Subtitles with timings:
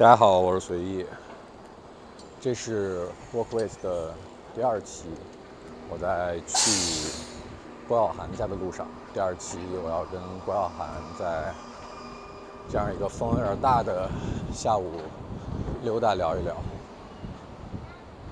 [0.00, 1.04] 大家好，我是随意。
[2.40, 4.14] 这是 Walk with 的
[4.54, 5.10] 第二期，
[5.90, 7.12] 我在去
[7.86, 8.86] 郭晓涵家的路上。
[9.12, 11.52] 第二期我要跟郭晓涵在
[12.70, 14.08] 这样一个风有点大的
[14.54, 14.90] 下午
[15.82, 16.56] 溜达聊一聊。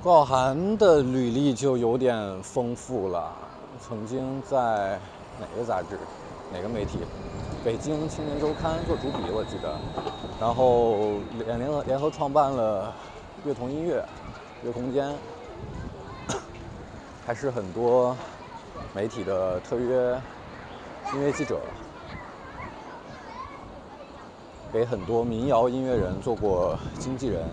[0.02, 3.30] 郭晓涵的履历就有点丰富了，
[3.86, 4.98] 曾经在
[5.38, 5.98] 哪个杂志、
[6.50, 7.00] 哪个媒体？
[7.68, 9.78] 北京青年周刊做主笔，我记得，
[10.40, 12.94] 然后联联合联合创办了
[13.44, 14.02] 乐童音乐、
[14.64, 15.14] 乐空间，
[17.26, 18.16] 还是很多
[18.94, 20.18] 媒体的特约
[21.12, 21.60] 音乐记者，
[24.72, 27.44] 给很多民谣音乐人做过经纪人，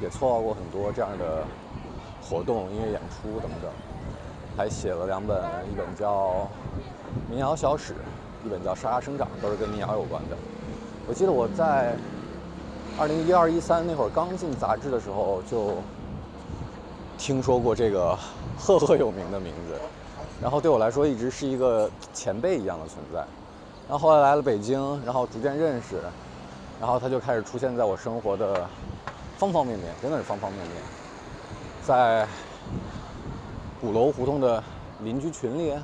[0.00, 1.44] 也策划过很多这样的
[2.22, 3.70] 活动、音乐演出等等，
[4.56, 5.36] 还写了两本，
[5.70, 6.48] 一本叫
[7.28, 7.92] 《民谣小史》。
[8.44, 10.36] 一本叫《沙沙生长》，都是跟民谣有关的。
[11.06, 11.94] 我记得我在
[12.98, 15.74] 二零一二一三那会儿刚进杂志的时候，就
[17.18, 18.16] 听说过这个
[18.58, 19.74] 赫赫有名的名字，
[20.40, 23.18] 然后对我来说一直是一个前辈一样的存在。
[23.88, 26.00] 然后后来来了北京，然后逐渐认识，
[26.80, 28.66] 然后他就开始出现在我生活的
[29.36, 30.76] 方方面面，真的是方方面面。
[31.82, 32.26] 在
[33.80, 34.62] 鼓楼胡同的
[35.02, 35.74] 邻居群里。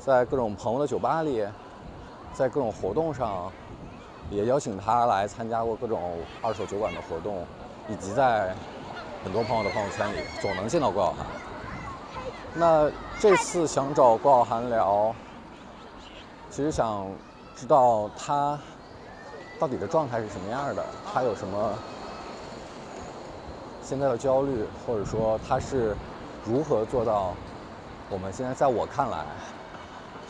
[0.00, 1.46] 在各种朋友的酒吧里，
[2.32, 3.52] 在各种活动上，
[4.30, 7.44] 也邀请他来参加过各种二手酒馆的活动，
[7.86, 8.54] 以及在
[9.22, 11.26] 很多朋友的朋友圈里，总能见到郭晓涵。
[12.54, 12.90] 那
[13.20, 15.14] 这次想找郭晓涵聊，
[16.50, 17.06] 其实想
[17.54, 18.58] 知道他
[19.58, 21.74] 到底的状态是什么样的，他有什么
[23.82, 25.94] 现在的焦虑，或者说他是
[26.42, 27.34] 如何做到
[28.08, 29.26] 我们现在在我看来。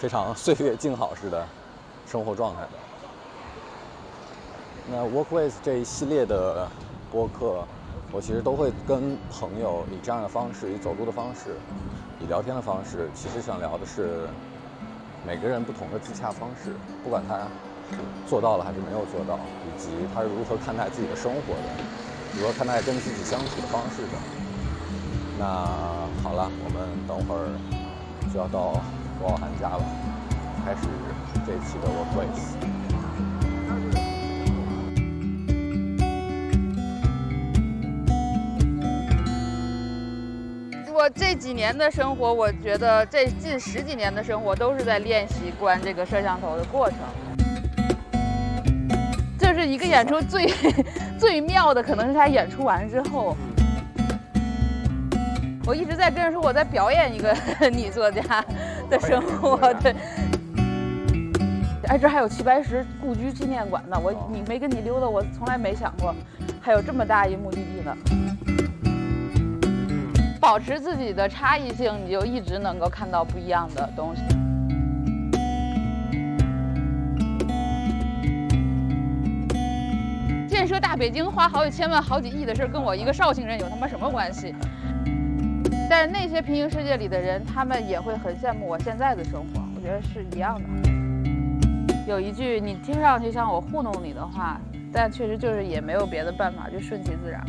[0.01, 1.47] 非常 岁月静好式的
[2.07, 2.71] 生活状态的。
[4.91, 6.67] 那 Walk with 这一系列的
[7.13, 7.63] 播客，
[8.11, 11.55] 我其实都会跟朋友以这样的方式，以走路的方式，
[12.19, 14.27] 以聊天的方式，其实想聊的是
[15.27, 16.73] 每个人不同的自洽方式，
[17.05, 17.47] 不管他
[18.27, 19.39] 做到了还是没有做到，
[19.69, 24.19] 以及他是如何看待自己的生活的，如何看待跟自己相处的方式的。
[25.39, 25.47] 那
[26.25, 27.47] 好了，我们等会儿
[28.33, 28.81] 就要到。
[29.21, 29.85] 郭晓涵家了，
[30.65, 30.89] 开始
[31.47, 32.57] 这期的 Workplace。
[40.91, 46.99] 我这几年的生活，我觉得这近十几年的生活都是在练习关这个摄像头的过程。
[49.39, 50.51] 就是一个演出最
[51.21, 53.37] 最妙的，可能是他演出完之后。
[55.67, 57.37] 我一直在跟人说我在表演一个
[57.71, 58.23] 女作家
[58.91, 59.95] 的生活，对。
[61.89, 66.15] 哎，这还有齐白石故居纪念馆呢，我你没跟你溜达，我从来没想过
[66.61, 67.97] 还有这么大一目的地呢。
[70.41, 74.23] 保持自己的差异性，你就一直能够看到不一样的东西。
[80.49, 84.55] 建设大北京花好几千万、好几亿的事儿，跟我一个绍兴人有他妈什么关系？
[85.91, 90.69] 但是那些平行世界里的人，他们也会很羡慕我现在的生活，我觉得是一样的。
[92.07, 94.61] 有一句你听上去像我糊弄你的话，
[94.93, 97.45] 但确实就是也没有别的办法，就顺其自然。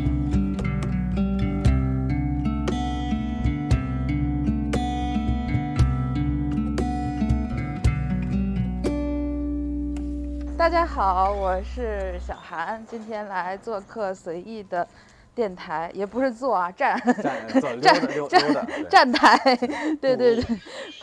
[10.58, 14.88] 大家好，我是小韩，今天来做客随意的。
[15.34, 17.82] 电台也不是坐啊，站 站站
[18.30, 19.38] 站 站台，
[20.02, 20.44] 对对对，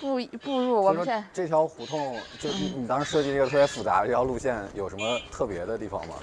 [0.00, 6.14] 步步入我们这条胡同，就你当时设计这个特别复杂这条路线有什么特别的地方吗？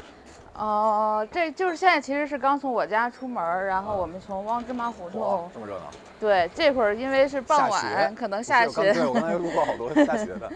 [0.57, 5.85] 哦，这就是现在其实是刚从我家出门，然后我们从汪芝麻胡同，这么热闹。
[6.19, 8.94] 对，这会儿因为是傍晚，可能下雪。
[8.94, 10.49] 对，我刚才路过好多下雪的。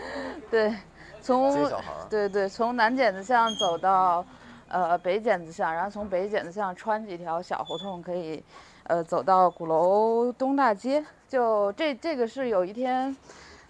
[0.49, 0.73] 对，
[1.21, 1.69] 从
[2.09, 4.23] 对对，从南剪子巷走到。
[4.69, 8.43] 呃，北剪子巷，然后从北剪子巷穿几条小胡同，可以，
[8.83, 11.03] 呃，走到鼓楼东大街。
[11.27, 13.15] 就这这个是有一天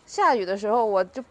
[0.05, 1.23] 下雨的时候，我就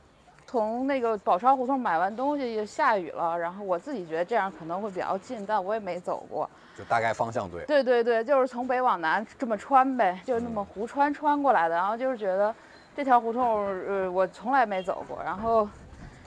[0.47, 3.39] 从那个宝钞胡同买完东西，就下雨了。
[3.39, 6.49] 然后我自己觉得这样可能会比较近，但我也没走过。
[6.77, 7.65] 就大概方向对。
[7.67, 11.75] 对对对，就是从北往南这么穿呗，就是那么胡穿穿过来的。
[11.75, 12.55] 然后就是觉得
[12.97, 15.19] 这条胡同，呃，我从来没走过。
[15.23, 15.69] 然后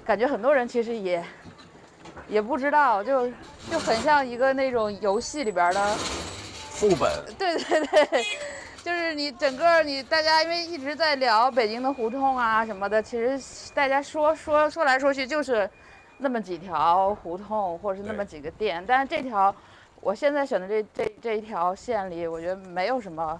[0.05, 1.23] 感觉很多人其实也。
[2.31, 3.27] 也不知道，就
[3.69, 5.95] 就很像一个那种游戏里边的
[6.69, 7.11] 副本。
[7.37, 8.25] 对对对，
[8.81, 13.37] 就是你整个你大家因为一直在聊北京的胡同啊什么的，其实
[13.73, 15.69] 大家说说说来说去就是
[16.19, 19.53] 那么几条胡同或者是那么几个店，但是这条
[19.99, 23.37] 我现在选的这这这一条线里，我觉得没有什么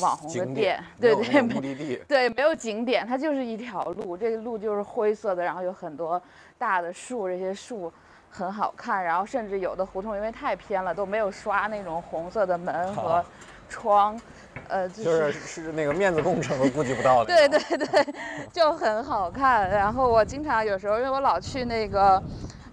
[0.00, 6.20] 网红的店，对对，目的地，对，没有景点，它就是一条路，这个路就是灰色的，然后有很多
[6.58, 7.92] 大的树，这些树
[8.36, 13.24] 很好看，然后甚至有的胡同因为太偏了，都没有刷那种红色的门和
[13.68, 14.20] 窗，
[14.68, 18.14] 呃，就是是那个面子工程都顾及不到的， 对对对，
[18.52, 19.70] 就很好看。
[19.70, 22.20] 然后我经常有时候，因为我老去那个。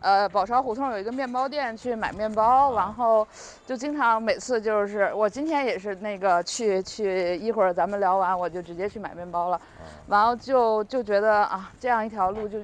[0.04, 3.28] 呃，宝钞胡同有一个面包店，去买面包，然后
[3.68, 9.62] 就经常每次就是我今天也是那个去去一会儿咱们聊完我就直接去买面包了，
[10.08, 12.58] 然后就就觉得啊这样一条路就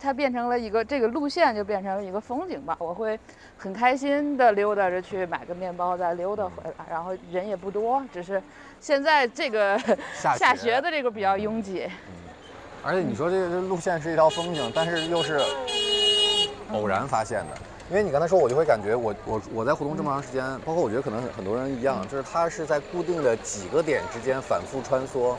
[0.00, 3.18] 它变成了一个这个路线就变成了一个风景吧，我会
[3.58, 8.42] 很开心的溜达着去买个面包再溜达回来，然后人也不多，只是
[8.80, 9.78] 现在这个
[10.16, 12.12] 下学的这个比较拥挤，嗯。
[12.82, 15.40] 而且你说这个路线是一条风景，但是又是。
[16.72, 17.58] 偶然发现的，
[17.90, 25.34] 因为你刚才说，我就会感觉我我我在胡同这么长时间，包括我觉得可能很多人一样，就是它是在固定的几个点之间反复穿梭，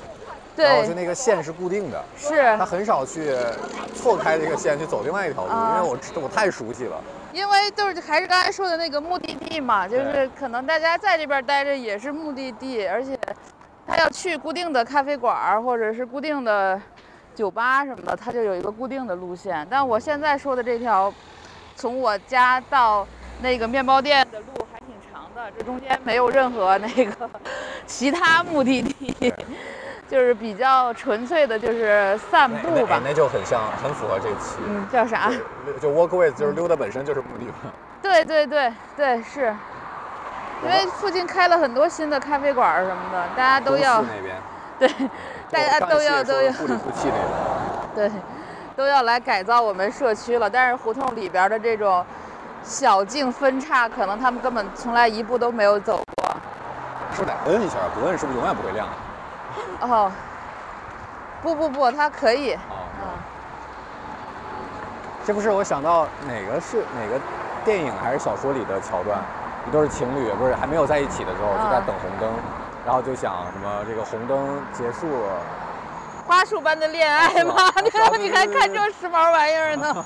[0.56, 3.36] 对，然后就那个线是固定的，是，他很少去
[3.96, 7.02] 错开这个线去走另外一条路，因为我我太熟悉了，
[7.34, 13.18] 因为就是还是刚才说的那个目的地嘛，就是可能大家在这边待着也是目的地，而且
[13.88, 16.82] 他要去固定的咖啡馆或者是固定的。
[17.34, 19.66] 酒吧什么的，他就有一个固定的路线。
[19.70, 21.12] 但我现在说的这条，
[21.78, 23.08] 从我家到
[23.42, 27.30] 那个面包店的路还挺长的，这中间没有任何那个
[27.88, 29.34] 其他目的地，
[30.12, 33.00] 就是比较纯粹的，就是散步吧。
[33.02, 34.58] 那就很像，很符合这期。
[34.68, 35.32] 嗯，叫啥？
[35.82, 37.72] 就 walk with，就是溜达本身就是目的嘛。
[38.02, 39.56] 对对对对，是。
[40.64, 44.02] 因为附近开了很多新的咖啡馆什么的，大家都要。
[44.02, 44.36] 那边。
[44.78, 45.10] 对。
[45.50, 46.52] 大家都要都要，
[47.96, 48.12] 对，
[48.76, 50.50] 都要来改造我们社区了。
[50.50, 52.06] 但是胡同里边的这种
[52.64, 56.36] 小径分叉，可能他们根本从来一步都没有走过。
[57.16, 58.86] 是得摁一下，不摁是不是永远不会亮？
[59.82, 60.12] 哦，
[61.42, 62.54] 不不不，它可以。
[62.54, 62.60] 啊。
[65.26, 67.20] 这不是我想到哪个是哪个
[67.64, 69.20] 电影还是小说里的桥段？
[69.68, 72.30] 一对情侣不是还没有在一起的时候，就在等红灯。
[72.84, 75.08] 然后就想什么这个红灯结束，
[76.26, 77.54] 花束般的恋爱吗？
[77.84, 80.06] 你看你还看这时髦玩意儿呢？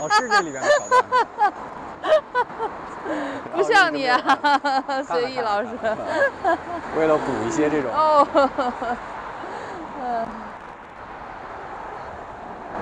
[0.00, 0.86] 哦，是这里边的桥
[1.36, 1.52] 段。
[3.54, 4.18] 不像你啊，
[5.06, 5.68] 随意老师。
[6.98, 7.90] 为了补一些这种。
[7.92, 8.26] 哦。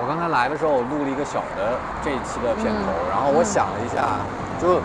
[0.01, 4.19] 我刚才来的时候，我录了一个小的这一期的片头，然后我想了一下，
[4.59, 4.81] 就我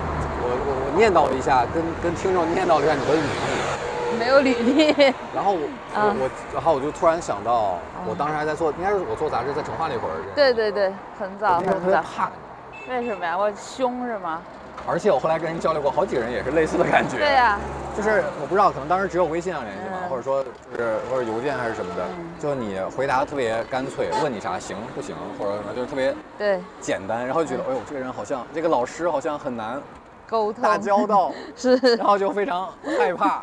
[0.46, 4.18] 我我念叨了一下，跟跟听众念叨了一下你的履历。
[4.18, 4.94] 没有履历，
[5.34, 10.14] 然后我我然后我就突然想到，我当时还在做，应该是我做杂志在成化那会儿。
[10.36, 11.72] 对对对，很早很早。
[11.72, 12.92] 特别怕你。
[12.92, 13.36] 为什么呀？
[13.36, 14.42] 我凶是吗？
[14.86, 17.16] 而且我后来跟人交流过，好几个人也是类似的感觉。
[17.16, 17.58] 对呀。
[17.96, 22.04] 就是我不知道，可能当时只有微信上联系嘛，或者说就是或者邮件还是什么的，
[22.38, 29.82] 就你回答特别干脆，问你啥行不行，或者什么就是特别对简单，然后就觉得哎呦这个人好像这个老师好像很难。
[30.28, 33.42] 沟通打交道 是，然后就非常害怕，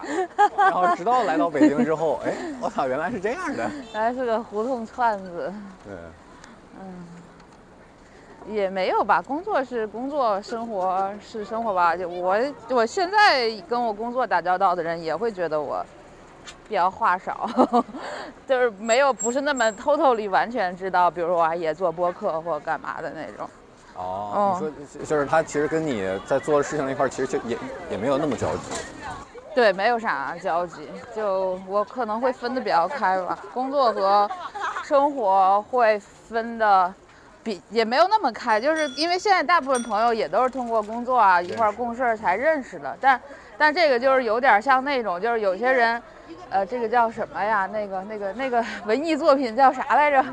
[0.56, 5.52] 然后直到来到北京之后，哎，我操，原来是这样的， 原来是个胡同串子。
[5.84, 5.96] 对，
[6.80, 7.06] 嗯，
[8.48, 11.96] 也没有吧，工作是工作，生活是生活吧。
[11.96, 12.38] 就我
[12.70, 15.84] 我现在跟我工作打交道的人也会觉得我
[16.68, 17.50] 比较话少，
[18.48, 23.50] 就是没有不是那么偷偷里完全知道，比如说我也做播客或干嘛的那种。
[23.98, 27.58] 哦，你说就是他其实跟你在做的事情那块儿，其实就也
[27.92, 28.74] 也没有那么交集。
[29.56, 34.30] 对，没有啥交集，就我可能会分的比较开吧，工作和
[34.84, 36.94] 生活会分的
[37.46, 43.22] 比也没有那么开，就是因为现在大部分朋友也都是通过工作啊一块共事才认识的，但
[43.58, 46.02] 但这个就是有点像那种，就是有些人。
[46.50, 47.68] 呃，这个叫什么呀？
[47.72, 50.24] 那个、那个、那个文艺作品叫啥来着？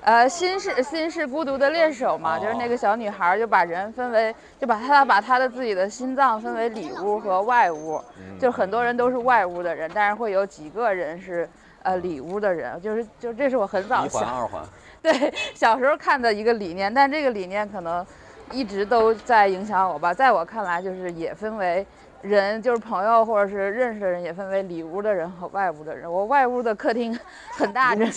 [0.00, 8.00] 呃，心是心是孤独的猎手嘛，就是那个小女孩就把人分为，就把她把她的自己的心脏分为里屋和外屋，
[8.40, 11.48] 就很多人都是外屋的人，但是会有几个人是
[11.82, 14.62] 呃里屋的人，就是就这是我很早一环二环，
[15.04, 18.04] 对小时候看的一个理念，但这个理念可能
[18.50, 21.86] 一直都在影响我吧，在我看来就是也分为。
[22.24, 26.10] 人就是朋友，或者是认识的人，也分为里屋的人和外屋的人。
[26.10, 27.14] 我外屋的客厅
[27.50, 28.10] 很大，整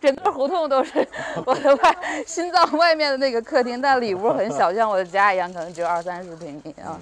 [0.00, 1.06] 整个胡同都是
[1.44, 1.96] 我的外
[2.26, 6.98] 心脏外面的那个客厅，但里屋很小，像我的家一样，可能只有二三十平米啊。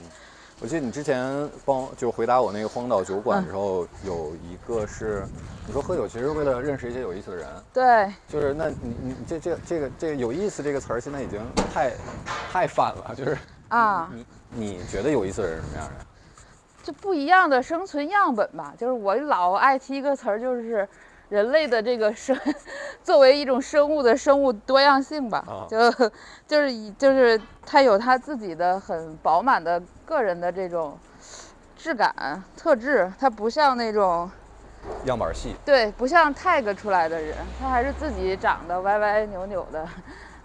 [0.63, 5.27] 我记得你之前帮就回答我那个荒岛酒馆的时候，有一个是
[5.67, 7.47] 你说喝酒其实是为了认识一些有意思的人。
[7.73, 11.41] 对，就是那你你这这这个这个有意思这个词儿现在已经
[11.73, 11.93] 太
[12.53, 13.39] 太反了，就是
[13.69, 16.05] 啊，你你觉得有意思的人是什么样的？
[16.83, 18.75] 就不一样的生存样本吧。
[18.77, 20.87] 就是我老爱提一个词儿，就是
[21.31, 22.39] 人类的这个生，
[23.03, 25.43] 作为一种生物的生物多样性吧。
[25.69, 25.91] 就
[26.47, 30.99] 就是以就是它有它自己的很饱满的个人的这种
[31.77, 34.31] 质感特质，它不像那种。
[35.05, 39.87] 样板戏对，不像 tag 出来的人，他还是自己长得歪歪扭扭的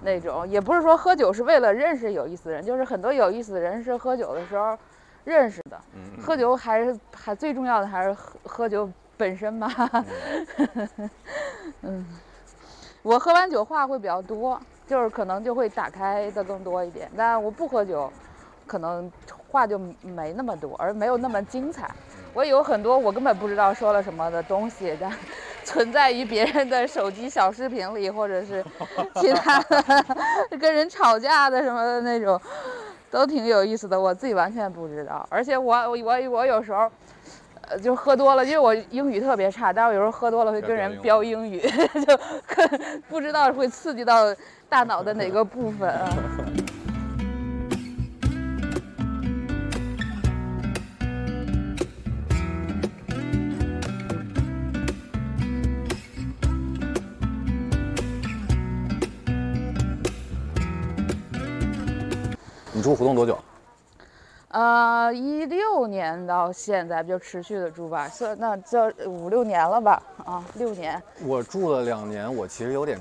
[0.02, 0.46] 那种。
[0.46, 4.78] 也不是说喝酒是为了认识有意思的人，就是很多有意思的人是喝酒的时候
[5.24, 5.80] 认识的。
[6.22, 9.70] 喝酒还是还最重要的还是喝喝酒本身吧。
[11.82, 12.06] 嗯，
[13.02, 17.10] 我喝完酒话会比较多，就是可能就会打开的更多一点。
[17.16, 18.12] 但我不喝酒，
[18.66, 19.12] 可能
[19.50, 21.90] 话就没那么多，而没有那么精彩。
[22.34, 25.10] 我有很多我根本不知道说了什么的东西，但
[25.64, 28.64] 存在于别人的手机小视频里，或者是
[29.16, 30.06] 其他的
[30.60, 32.40] 跟人吵架的什么的那种，
[33.10, 34.00] 都挺有意思的。
[34.00, 36.92] 我自己完全不知道，而且我我我我有时候，
[37.70, 41.60] 呃，就喝多了，因为我英语特别差，但我有时候喝多了会跟人飙英语，
[42.06, 42.20] 就
[43.10, 44.34] 不知道会刺激到
[44.70, 46.10] 大脑的哪个部分啊。
[62.74, 63.38] 你住胡同多久？
[64.56, 70.02] 呃，一六年到现在就持续的住吧，算那这五六年了吧？
[70.24, 71.02] 啊，六年。
[71.26, 72.98] 我住了两年，我其实有点。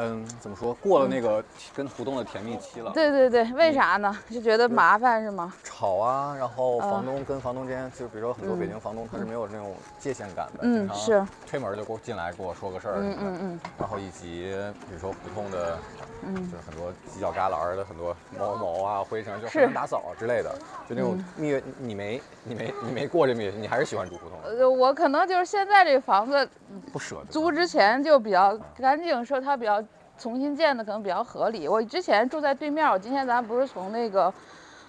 [0.00, 0.72] 嗯，怎么说？
[0.74, 1.42] 过了那个
[1.74, 2.92] 跟胡同的甜蜜期了。
[2.92, 4.16] 对对对，为啥呢？
[4.30, 5.52] 就觉得麻烦是吗？
[5.64, 13.60] 吵啊，然后房东跟房东之间，就比如说很多北京房东他是没有那种界限感的，嗯，是推门就给我进来跟我说个事儿，嗯嗯嗯。
[13.78, 14.54] 然后以及
[14.88, 15.76] 比如说胡同的，
[16.22, 20.54] 嗯，就是很多犄角旮旯的很多毛毛啊、灰尘，就很难打扫之类的，
[20.88, 24.38] 就那种蜜月，你没你没你没过这蜜月，你还是喜欢住胡同？
[24.44, 26.48] 呃，我可能就是现在这房子
[26.92, 29.82] 不舍得租之前就比较干净，说它比较。
[30.18, 31.68] 重新建的可能比较合理。
[31.68, 34.32] 我之前住在对面，我今天咱不是从那个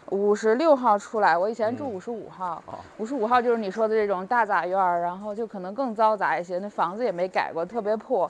[0.10, 2.62] 五十六号出来，我以前住五十五号。
[2.98, 8.30] 五十五号就是你说的这种大杂院，然后就可能更嘈杂一些，那房子也没改过，特别破。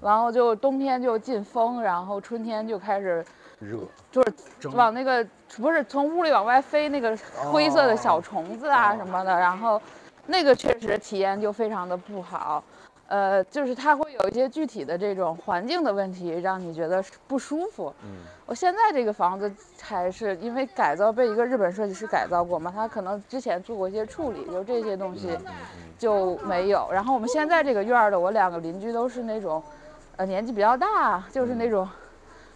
[0.00, 3.24] 然后就冬天就进风，然后春天就开始
[3.58, 3.78] 热，
[4.12, 5.26] 就是往那个
[5.56, 7.18] 不是从屋里往外飞那个
[7.50, 9.80] 灰色的小虫子啊什么的，然后
[10.26, 12.62] 那个确实体验就非常的不好。
[13.08, 17.90] 呃，就是它会有一些具体的这种环境的问题，让你觉得不舒服。
[18.04, 19.50] 嗯，我现在这个房子
[19.80, 25.30] 还是因为改造被一个日本设计师改造过嘛，他可能之前做过一些处理，就这些东西
[25.98, 26.86] 就没有。
[26.92, 29.62] 然后我们现在这个院儿的，我两个邻居都是那种，
[30.16, 31.88] 呃，年纪比较大，就是那种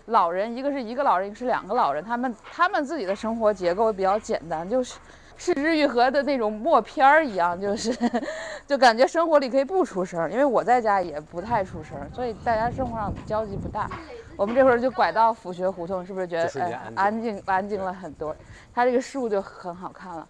[0.07, 4.99] 老人，一个是一个老人，一个是两个老人，他们他们自己的生活结构比较简单，就是。
[5.43, 7.93] 失之愈合的那种默片儿一样，就是，
[8.65, 13.91] 就感觉生活里可以不出声，因为我在家也不太出声，所以大家生活上交集不大。
[14.37, 18.37] 我们这会儿就拐到府学胡同，是不是觉得哎安静安静了很多？
[18.73, 20.29] 它这个树就很好看了，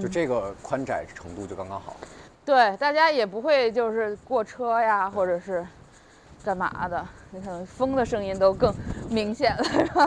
[0.00, 1.96] 就这个宽窄程度就刚刚好。
[2.44, 5.66] 对，大家也不会就是过车呀，或者是。
[6.44, 7.06] 干嘛的？
[7.30, 8.72] 你可能风的声音都更
[9.10, 10.06] 明显了，是吧？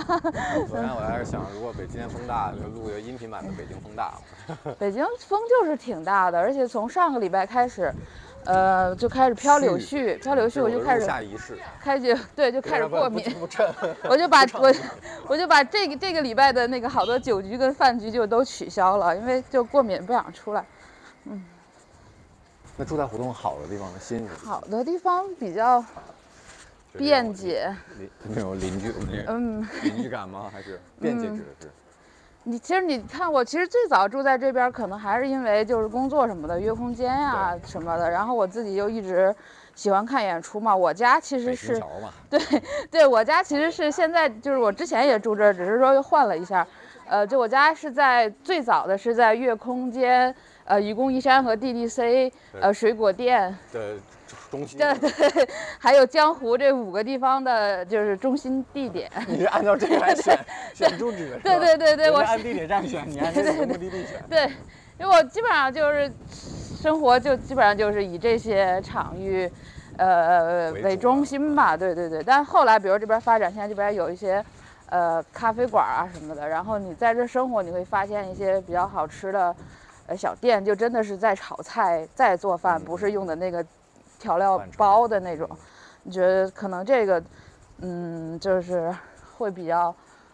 [0.67, 4.13] 昨 天我还是想，如果北京天风大，就录一个音频版的《北京风大》。
[4.79, 7.93] 北京风就是挺大的，而且从上个礼拜开始，
[8.45, 13.23] 呃，就开始飘柳絮，飘柳絮我就开始下仪式，开始对，就开始过敏。
[14.09, 14.73] 我就把我
[15.27, 20.65] 我就把这个这个礼拜的那个好多酒局跟饭局就都取消了，因为就过敏不想出来。
[21.25, 21.45] 嗯。
[22.77, 24.45] 那住在胡同好的地方的心是？
[24.45, 25.85] 好的地方比较。
[26.97, 27.75] 便捷，
[28.23, 28.93] 那种 邻居，
[29.27, 30.49] 嗯，邻居感吗？
[30.51, 31.69] 还是便捷指的是？
[32.43, 38.09] 你其实你看，我其实最早住在这边，可能还是因为就是工作什么的约空间呀什么的。
[38.09, 39.33] 然后我自己又一直
[39.75, 40.75] 喜欢看演出嘛。
[40.75, 41.79] 我家其实是，
[42.29, 42.39] 对
[42.89, 46.67] 对，我家其实是现在就是我之前也住这儿，只是说又换了一下。
[47.07, 50.33] 呃，就我家是在最早的是在月空间，
[50.63, 53.55] 呃，愚公移山和 DDC，呃，水果店。
[53.71, 53.99] 对。
[54.49, 59.09] 中心对对， 还有江湖这五个地方的，就是中心地点。
[59.27, 60.37] 你是按照这个来选
[60.73, 61.39] 选住址的？
[61.39, 64.23] 对对对对，我是按地铁站选，你按这个目的地选。
[64.29, 64.43] 对，
[64.99, 66.11] 因为我基本上就是
[66.81, 69.49] 生活就基本上就是以这些场域，
[69.97, 71.77] 呃为中心吧。
[71.77, 74.43] 对对对，但后来比如这边发展，现在这边有一些
[74.89, 79.55] 呃咖啡馆啊什么的，然后你在这生活，你会发现一些比较好吃的
[80.07, 83.65] 呃小店，就真的是在炒菜在做饭，不是用的那个。
[84.21, 85.49] 调料包的那种，
[86.03, 87.21] 你觉得可能这个，
[87.79, 88.95] 嗯，就是
[89.35, 89.93] 会比较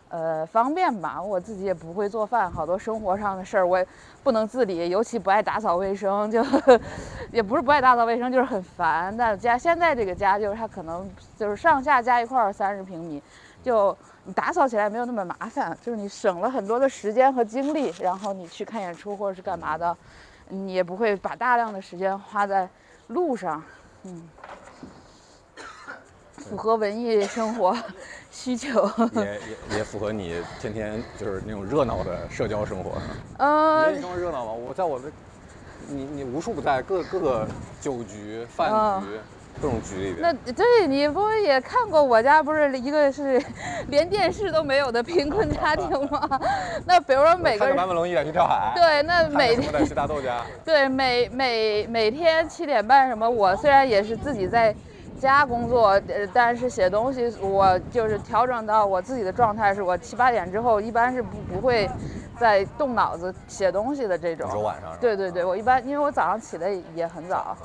[0.10, 1.22] 呃，方便吧。
[1.22, 3.88] 我自己也不会做饭，好多生活上的事儿我也
[4.24, 6.44] 不能自理，尤其不爱打扫卫生，就
[7.32, 9.16] 也不是不爱打扫卫生，就是很烦。
[9.16, 13.24] 但家现在这个家就是它可能就是上下加一块儿三十平米，
[13.64, 19.96] 就你打扫起来没有那么麻烦，就是你省了很多的时间和精力，然后你去看演出或者是干嘛的，
[20.50, 22.68] 你也不会把大量的时间花在
[23.08, 23.64] 路上，
[24.04, 24.22] 嗯。
[26.50, 27.76] 符合文艺生活
[28.32, 32.92] 需求，也也也符合你天天就是那种热闹的社交生活。
[33.40, 34.52] 嗯，你生活热闹吗？
[34.54, 35.12] 我在我的，
[35.90, 37.46] 你你无处不在，各各个
[37.82, 38.72] 酒局、饭
[39.02, 39.20] 局、
[39.62, 40.22] 各种局里边。
[40.22, 43.42] 那对你不也看过我家不是一个是
[43.90, 46.40] 连电视都没有的贫困家庭吗？
[46.86, 47.76] 那比如说每个人。
[47.76, 48.72] 版本龙一点去跳海。
[48.76, 50.42] 对，那每天去大豆家。
[50.64, 54.76] 对，每每每天七点半什么，我虽然也是自己在。
[55.20, 61.90] 家工作，呃，但是写东西，我就是调整到我自己的状态，是我七八点之后，一般是不不会
[62.40, 64.62] 再动脑子写东西的这种。
[64.62, 64.96] 晚上。
[65.02, 67.58] 对对对，我一般因为我早上起的也很早，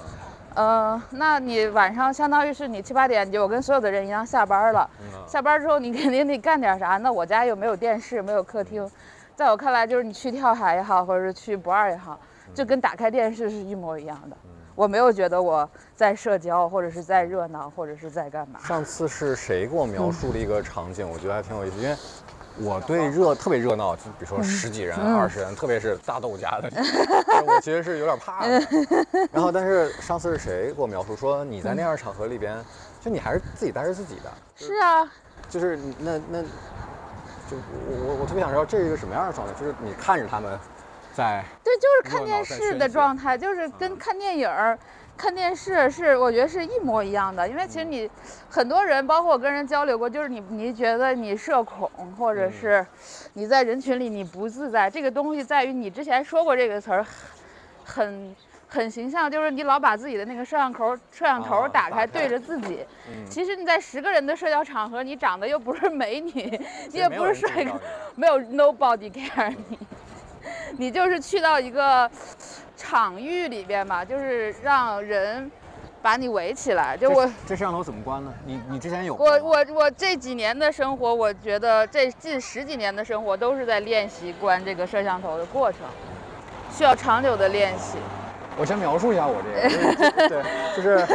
[0.56, 4.88] 嗯，那你晚上相当于是你七八点就我跟所有的人一样下班了，
[5.26, 6.96] 下班之后你肯定得干点啥？
[6.98, 8.88] 那我家又没有电视，没有客厅，
[9.34, 12.18] 在我看来就是你去跳海也好，或者是去不二也好，
[12.54, 14.36] 就跟打开电视是一模一样的。
[14.74, 18.58] 我没有觉得我在社交，或者是在热闹，或者是在干嘛。
[18.60, 21.06] 上次是谁给我描述了一个场景？
[21.06, 21.94] 我觉得还挺有意思，因为
[22.56, 26.70] 我对热特别热闹，就比如说十几人、二十人，特别是大豆家的，
[27.46, 28.60] 我其实是有点怕的。
[29.32, 32.56] 然后，但是上次是谁给我描述说你在那样场合里边，
[33.00, 34.32] 就你还是自己待着自己的。
[34.56, 35.10] 是啊，
[35.48, 40.58] 就是那那，就我我我特别想知道这是一个什么样的状态，就是你看着他们。
[41.14, 44.78] 在对，就是看电视的状态，就是跟看电影儿、
[45.16, 47.48] 看电视是，我觉得是一模一样的。
[47.48, 48.10] 因为其实你
[48.48, 51.88] 很多人，包括我跟人交流过，就是你你觉得你社恐，
[52.18, 52.84] 或者是
[53.34, 57.06] 你在人群里你不自在，这个东西在于你之前说过这个词儿，
[57.84, 58.34] 很
[58.66, 62.84] 很形象，就是你老把自己的那个摄像头摄像头打开对着自己。
[63.30, 67.80] 其实你在十个人的社交场合，你长得又不是美女， 你也不是帅哥，
[68.16, 69.78] 没有 nobody care 你。
[70.76, 72.10] 你就是去到一个
[72.82, 75.48] 场域里边吧，就是让人
[76.02, 76.96] 把你围起来。
[76.96, 78.34] 就我这摄像头怎么关呢？
[78.44, 79.14] 你你之前有？
[79.14, 85.80] 我我我这几年的生活，我觉得这近十几年的生活都是在练习关这个摄像头的过程，
[86.76, 87.98] 需要长久的练习。
[88.58, 90.42] 我先描述一下我这个， 对，
[90.76, 91.06] 就是，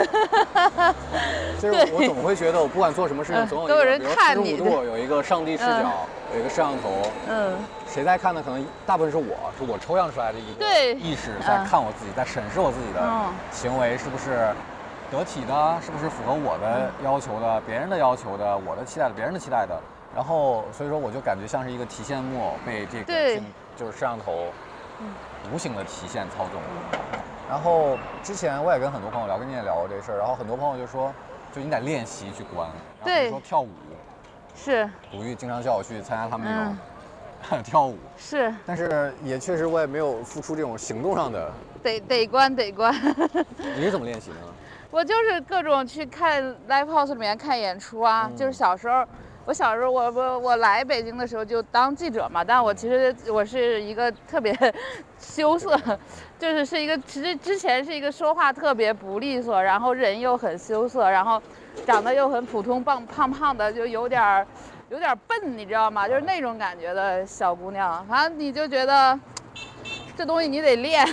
[1.62, 6.90] 就是我总会觉得我不管做什么事情，总有人看你，有一个上帝视角，有一个摄像头，
[7.30, 7.54] 嗯。
[7.98, 8.44] 谁在看呢？
[8.46, 10.64] 可能大部分是我，是我抽象出来的一个
[11.02, 13.02] 意识，在看我自己，在审视我自己的
[13.52, 14.54] 行为是不是
[15.10, 19.82] 得体的，是不是符合我的要求的、别人的要求的、我的期待的、别人的期待的。
[20.16, 23.42] 然后，所以说我就感觉像是一个提线木偶被这个
[23.76, 24.46] 就是摄像头
[25.52, 26.62] 无形的提线操纵。
[27.50, 30.20] 然后之前我也跟很多朋友聊，跟你也聊过这事儿。
[30.20, 31.12] 然后很多朋友就说，
[31.52, 32.70] 就你得练习去关。
[33.04, 33.70] 比如说跳舞，
[34.56, 36.78] 是古玉经常叫我去参加他们那种。
[37.64, 42.94] 跳舞是，但是也确实我也没有付出这种行动上的，得得关得关。
[43.76, 44.36] 你是怎么练习的？
[44.90, 49.06] 我就是各种去看 live house 里面看演出啊，就是小时候，
[49.46, 54.58] 我小时候我我我来北京的时候就当记者嘛，但我其实我是一个特别
[55.20, 55.78] 羞涩，
[56.40, 61.42] 就是是一个其实之前是一个说话特别不利索，然后人又很羞涩，然后
[61.86, 64.48] 长得又很普通，胖胖胖的，就有点儿。
[64.90, 66.08] 有点笨，你知道吗？
[66.08, 69.20] 就是那种感觉的小姑娘，反正你就觉得
[70.16, 71.06] 这东西你得练，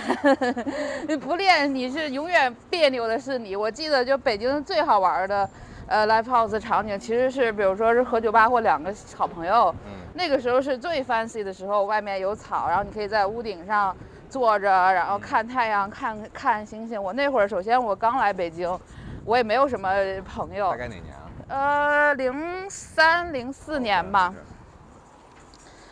[1.07, 3.55] 你不练你是永远别扭的是你。
[3.55, 5.49] 我记得就北京最好玩的，
[5.87, 13.95] 呃，live house 场景其实是，比如说是和酒吧或两个好朋友，嗯那个时候是最 fancy 的时候，外面有草，然后你可以在屋顶上
[14.29, 17.01] 坐着，然后看太阳，看看星星。
[17.01, 18.79] 我那会儿首先我刚来北京，
[19.25, 19.89] 我也没有什么
[20.23, 20.71] 朋友。
[20.71, 21.13] 大概哪年？
[21.47, 24.33] 呃，零三零四年吧，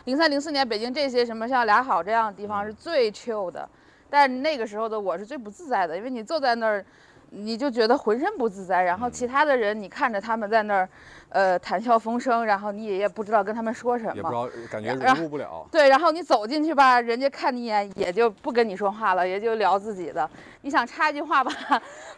[0.04, 3.68] 零三零四年，北京这些什么像俩好这样的地方是最 chill 的，
[4.10, 6.84] 但那个时候的我是最不自在的，因为你坐在那儿，
[7.30, 10.88] 你就觉得浑身不自在，然后其他的人你看着他们在那儿。
[11.34, 15.66] 呃，谈笑风生，然后你也也不知道跟他们说什么，也不知道感觉融入不了。
[15.68, 20.30] 对，然后你走进去吧，人家看你一眼也就不跟你说话了，也就聊自己的。
[20.62, 21.52] 你想插一句话吧，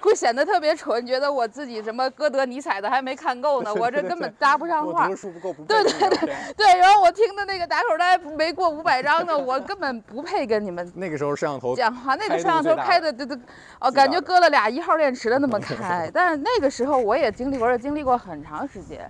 [0.01, 5.11] 会显得特别蠢，觉得我自己什么歌德、尼采的还没看够呢， 我这根本搭不上话。
[5.17, 10.87] 书不够，不对对对对，然后我听的那个打口袋没过五百张的，我根本不配跟你们。
[10.95, 13.35] 那个时候摄像头讲话，那个摄像头开的都都，
[13.81, 16.11] 哦，感觉搁了俩一号电池的那么开。
[16.13, 19.06] 但是那个时候我也经历过，经历过很长时间。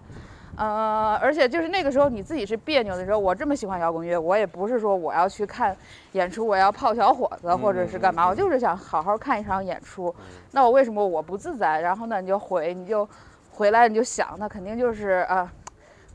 [0.57, 5.77] 呃，而且就是那个时候你自己是别扭的时候，我这么喜欢摇滚乐，我也不是说我要去看
[6.13, 10.15] 演出，我要泡小伙子或者是干嘛，我就是想好好看一场演出。
[10.53, 11.81] 那我为什么我不自在？
[11.81, 13.07] 然后呢，你就回，你就
[13.51, 15.53] 回来，你就想，那肯定就是啊。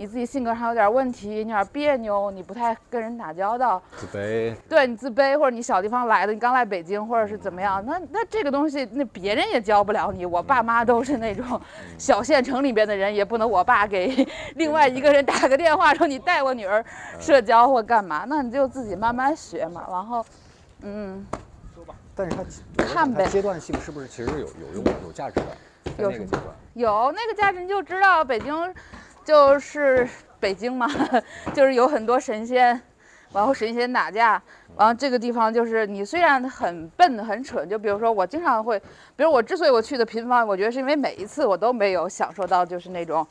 [0.01, 4.55] 你自己性格上有点问题，你有点别扭，你不太跟人打交道，自卑。
[4.67, 7.85] 对你自卑，或者你小地方来的，你刚来北京，或者是怎么样？
[7.85, 10.25] 那那这个东西，那别人也教不了你。
[10.25, 11.61] 我爸妈都是那种
[11.99, 16.83] 小县城里边的人，也不能我爸给 另外一个人打个电话说你带我女儿
[17.19, 18.25] 社交或干嘛？
[18.27, 19.85] 那你就自己慢慢学嘛。
[19.87, 20.25] 然后，
[20.81, 21.23] 嗯，
[21.75, 25.45] 说吧但是他看呗，阶段性是不是其实有有用有价值的？
[25.99, 28.73] 有那个阶段有那个价值，你就知道北京。
[29.23, 30.07] 就是
[30.39, 30.87] 北京嘛，
[31.53, 32.79] 就是有很多神仙，
[33.33, 34.41] 然后神仙打架，
[34.77, 38.79] 然后这个地方就是你虽然很笨很蠢，就比如说我经常会，
[39.15, 43.25] 比如我之所以我去的频繁，我觉得是因为每一次我都没有享受到就是那种，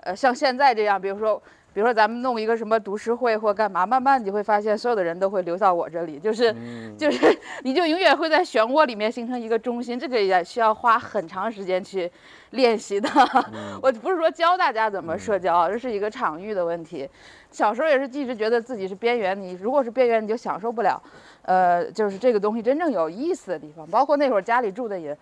[0.00, 1.40] 呃，像现在这样，比如说。
[1.74, 6.54] 比如说咱们弄一个什么读书会或干嘛，慢慢你会发现所有的人都会流到我这里，就是
[6.96, 12.08] 就是你就永远会在漩涡里面形成一个中心，这个也需要花很长时间去
[12.54, 13.08] 练习的。
[13.80, 17.08] 我不是说教大家怎么社交，这是一个场域的问题。
[17.50, 21.00] 小时候也是一直觉得自己是边缘，你如果是边缘，你就享受不了，
[21.42, 23.86] 呃，就是这个东西真正有意思的地方。
[23.88, 25.16] 包括那会儿家里住的也。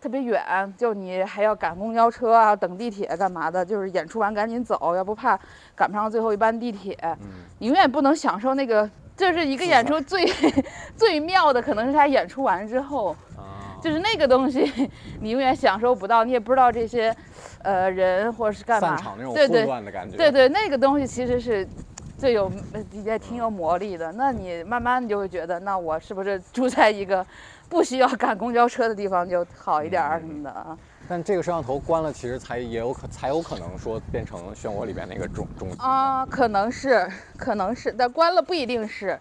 [0.00, 3.64] 特别远，就你还要赶公交车啊，等地铁干嘛的？
[3.64, 5.36] 就是演出完赶紧走，要不怕
[5.74, 6.96] 赶不上最后一班地铁。
[7.58, 10.24] 你永远不能享受那个，这是一个演出最
[10.94, 13.16] 最妙的，可能是他演出完之后，
[13.80, 17.14] 就是那个东西， 你永远享受不到，你也不知道这些，
[17.62, 18.96] 呃，人或者是干嘛。
[19.34, 19.66] 对对
[20.16, 21.66] 对对，那个东西其实是
[22.16, 22.50] 最有
[23.04, 24.12] 也挺有魔力的。
[24.12, 27.24] 那你慢慢你就会觉得，那我是不是住在一个？
[27.68, 30.74] 不需要赶公交车的地方就好一点儿什么的啊。
[31.06, 39.18] 但这个摄像头关了，其实才也有可才有可能说变成漩涡里边那个终终极啊，可能是，可能是，但关了不一定是，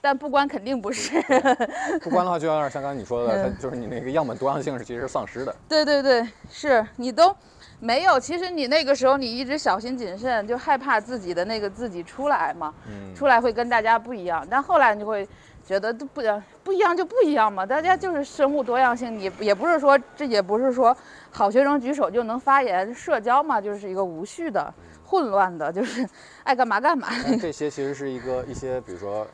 [0.00, 1.20] 但不关肯定不是。
[2.00, 5.54] 不关的话，就有点像刚才你说的，它就是你那个样本多样性是其实是丧失的。
[5.68, 7.34] 对对对，是你都
[7.78, 8.18] 没有。
[8.18, 12.74] 其实你那个时候你一直小心谨慎，就害怕自己的那个自己出来嘛，
[13.14, 14.46] 出来会跟大家不一样。
[14.50, 15.28] 但后来你就会。
[15.62, 17.64] 觉得都不一样，不一样就不一样嘛。
[17.64, 20.96] 大家就是生物多样性，你也不是说这也不是说
[21.30, 22.92] 好学生举手就能发言。
[22.92, 24.72] 社交嘛，就是一个无序的、
[25.04, 26.04] 混乱的，就是
[26.42, 27.06] 爱干嘛干嘛。
[27.40, 29.24] 这些其实是一个一些，比如说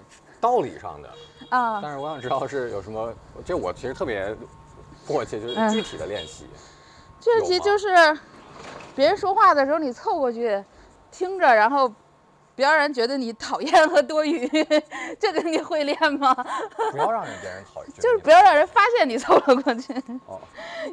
[0.47, 1.11] 道理上的
[1.49, 1.81] 啊。
[1.83, 3.13] 但是我想知道是有什么，
[3.45, 4.35] 这我其实特别
[5.07, 6.47] 迫切，就是具体的练习。
[7.21, 7.89] 具体就是
[8.95, 10.65] 别人说话的时候，你凑过去
[11.11, 11.93] 听着，然后。
[12.55, 14.49] 不要让人觉得你讨厌和多余，
[15.21, 16.35] 这个你会练吗？
[16.91, 19.93] 不要让人别人讨厌，就是不要让人发现你凑了过去。
[20.25, 20.41] 哦，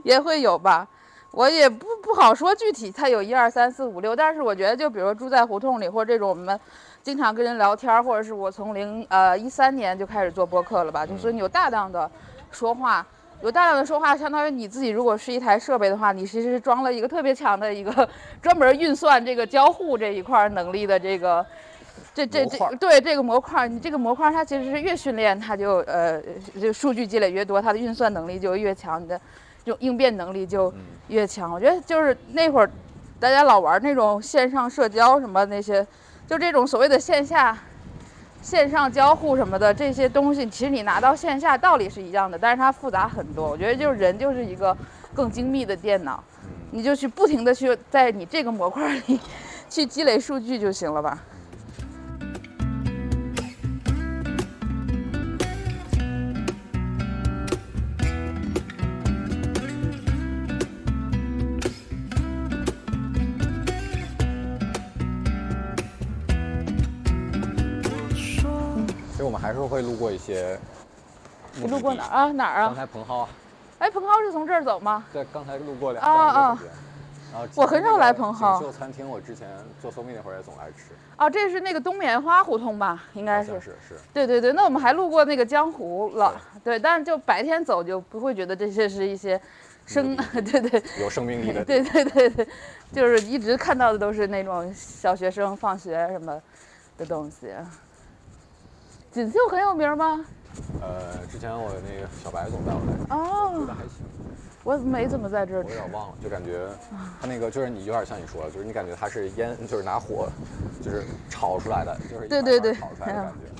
[0.04, 0.86] 也会有吧，
[1.32, 6.60] 我也不不好说具体，它有一二三四五六，但是我觉得就比如住在胡同里或者这种我们
[7.04, 12.10] 经常跟人聊天，或者是我从零呃一三年就开始做播客了吧，就所以你有大量的
[12.50, 13.06] 说话。
[13.42, 18.08] 有大量的说话，相当于你自己如果是一台设备的话，你其实是装了一个 特别强的一个
[18.42, 21.46] 专门运算这个交互这一块能力的这个，
[22.14, 26.22] 这这这对这个模块，你这个模块它其实是越训练它就呃
[26.54, 29.20] 这个数据积累越多，它的运算能力就越强，你的
[29.66, 30.74] 这种应变能力就
[31.10, 31.52] 越强。
[31.52, 32.72] 我觉得就是那会儿
[33.20, 35.86] 大家老玩那种线上社交什么那些，
[36.34, 37.56] 就这种所谓的线下。
[38.42, 43.48] 线上交互什么的这些东西，其实你拿到线下道理是一样的，但是它复杂很多。
[43.48, 44.76] 我觉得就是人就是一个
[45.14, 46.22] 更精密的电脑，
[46.72, 49.20] 你就去不停的去在你这个模块里
[49.70, 51.18] 去积累数据就行了吧。
[69.44, 70.58] 还是会路过一些。
[71.56, 72.32] 你路过哪儿啊？
[72.32, 72.68] 哪儿啊？
[72.68, 73.28] 刚才蓬蒿。
[73.78, 75.04] 哎，蓬蒿是从这儿走吗？
[75.12, 76.60] 对，刚才路过两啊啊。
[77.34, 78.58] 然后我很少来蓬蒿。
[78.58, 79.50] 锦绣餐厅，我之前
[79.82, 80.94] 做蜂蜜那会儿也总来吃。
[81.18, 83.04] 哦，这是那个冬棉花胡同吧？
[83.16, 83.60] 应该是。
[83.60, 83.96] 是是。
[84.14, 86.34] 对对对，那我们还路过那个江湖了。
[86.64, 89.40] 对，但是就白天走就不会觉得这些是一些
[89.86, 90.82] 生， 对对。
[91.02, 91.66] 有生命力的。
[91.66, 92.48] 对对对对，
[92.94, 96.42] 就是一直看到的都是那种小学生放学什么
[96.98, 97.50] 的东西。
[99.14, 100.26] 锦绣很有名吗？
[100.82, 104.04] 呃，之前我那个小白总带我来，哦，觉得还行。
[104.64, 106.68] 我没怎么在这儿吃，我有点忘了，就感觉
[107.22, 110.28] 它那个就是你有点像你说的，就是你感觉它是烟，就是拿火，
[110.82, 113.52] 就是炒出来的，就是对对对，炒出来的感觉。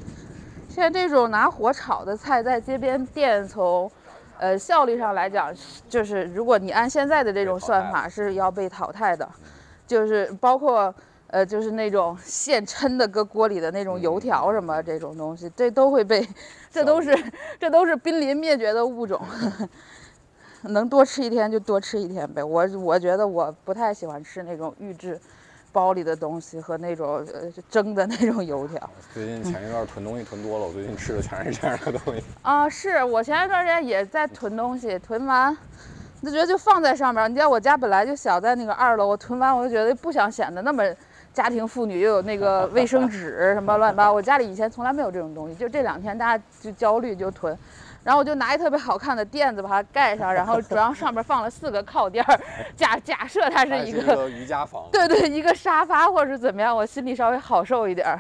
[0.68, 3.92] 现在这种拿火炒的菜，在街边店从，
[4.40, 5.54] 呃，效率上来讲，
[5.88, 9.30] 就是如果你按现在的这种算法，是要被淘汰的，
[9.86, 10.92] 就是包括。
[11.34, 16.24] 呃，就是那种现抻的搁锅里的那种油条什么这种东西，这都会被，
[16.72, 17.18] 这都是
[17.60, 19.20] 这都是濒临灭绝的物种。
[20.62, 22.44] 能多吃一天就多吃一天呗。
[22.44, 25.20] 我我觉得我不太喜欢吃那种预制
[25.72, 28.88] 包里的东西和那种呃蒸的那种油条。
[29.12, 32.24] 最近前一段囤东西囤多了，我最近吃的全是这样的东西。
[32.44, 35.58] 啊，是我前一段时间也在囤东西，囤完
[36.22, 37.28] 就觉得就放在上面。
[37.32, 40.84] 你知道我家本来就小，在那个二楼，我囤完我就觉得不想显得那么
[41.34, 44.12] 家庭妇女，又有那个 卫生纸什么乱七八。
[44.12, 47.58] 我家里以前从来没有这种东西，就这两天大家就焦虑就囤。
[48.04, 52.40] 然后我就拿一特别好看的垫子把它盖上，然后主要上面放了四个靠垫儿，
[52.76, 58.20] 假假设它是一个瑜伽房， 对对，一个沙发或者是怎么样，我心里稍微好受一点儿。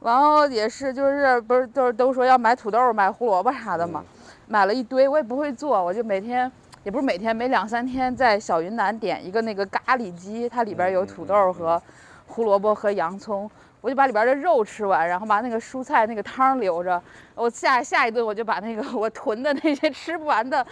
[0.00, 4.04] 然后也是就是不是都是都说要买土豆、买胡萝卜啥的嘛，
[4.46, 6.50] 买了一堆，我也不会做，我就每天
[6.84, 11.82] 也不是每天，每两三天在小云南点一个那个咖喱鸡，它里边有土豆和
[12.28, 13.50] 胡萝卜和洋葱。
[13.80, 17.00] 我就把里边的肉吃完，然后把那个蔬菜那个汤留着。
[17.36, 20.66] 我下下一顿我就把那个 我囤的那些吃不完的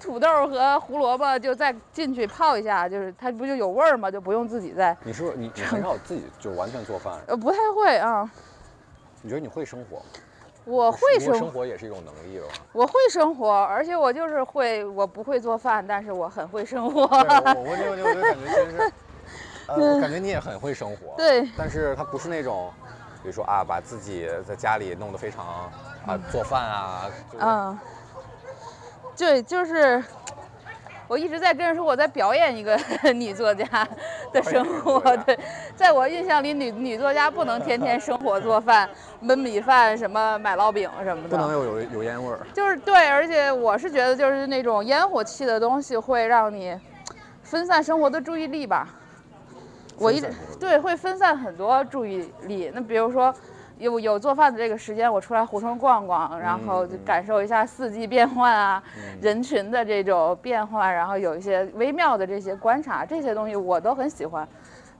[0.00, 4.10] 土豆和胡萝卜就再进去泡一下，就是它不就有味儿吗？
[4.10, 4.94] 就不用自己再。
[5.04, 7.14] 你是不是你你很少自己就完全做饭？
[7.28, 8.28] 呃，不太会啊。
[9.22, 10.02] 你觉得你会生活吗？
[10.64, 12.46] 我会生生活也是一种能力吧。
[12.72, 17.02] 我会生活，而且我就是会，我不会做饭，但是我很会生活。
[17.02, 17.06] 我
[17.54, 18.92] 我就我就感觉。
[19.68, 22.72] 呃，我感觉你也很会生活，对，但是他不是那种，
[23.22, 25.70] 比如说啊，把自己在家里弄得非常
[26.06, 27.78] 啊，做饭啊，嗯，
[29.14, 30.02] 对，就是
[31.06, 32.78] 我一直在跟人说我在表演一个
[33.12, 33.66] 女作家
[34.32, 35.38] 的生活，对，
[35.76, 38.88] 在我印象里，女女作家不能天天生火做饭，
[39.22, 46.74] 焖米饭什么买烙饼什么的，不能有有有烟味儿，就是对，而且我是觉得就是那种烟火气的东西会让你
[47.42, 48.88] 分散生活的注意力吧。
[49.98, 50.22] 我一
[50.58, 52.70] 对会分散很多注意力。
[52.74, 53.34] 那比如说，
[53.78, 58.82] 有有做饭的这个时间，我出来胡同逛逛，然后就感受一下四季变换啊，
[59.22, 64.46] 人群的这种变化，然后有一些微妙的这些观察，这些东西我都很喜欢。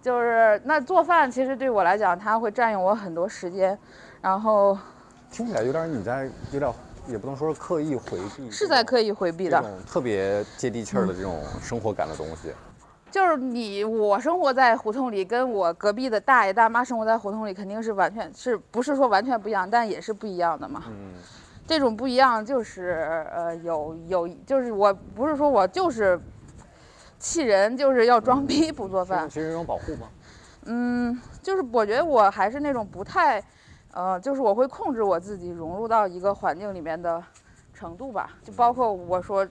[0.00, 3.76] 就是那做饭其实对我来讲，它会占用我很多时间。
[4.20, 4.76] 然后
[5.30, 6.72] 听起来有点你在有点
[7.08, 12.52] 也不能说是刻意回避，是在刻意回避的，特别接地气儿的这种生活感的东西。
[13.10, 20.84] 就是你，我生活在胡同里，跟我隔壁的大爷大妈生活在胡同里，肯定是完全是不是说完全不一样，但也是不一样的嘛。
[20.88, 21.14] 嗯，
[21.66, 26.20] 这种不一样就是呃有有，就是我不是说我就是
[27.18, 29.28] 气人，就是要装逼不做饭。
[29.28, 30.08] 其实一种保护吗？
[30.66, 33.42] 嗯，就是我觉得我还是那种不太，
[33.92, 37.24] 呃，就是我会控制我自己融入到一个环境里面的
[37.72, 39.48] 程度吧，就包括我说。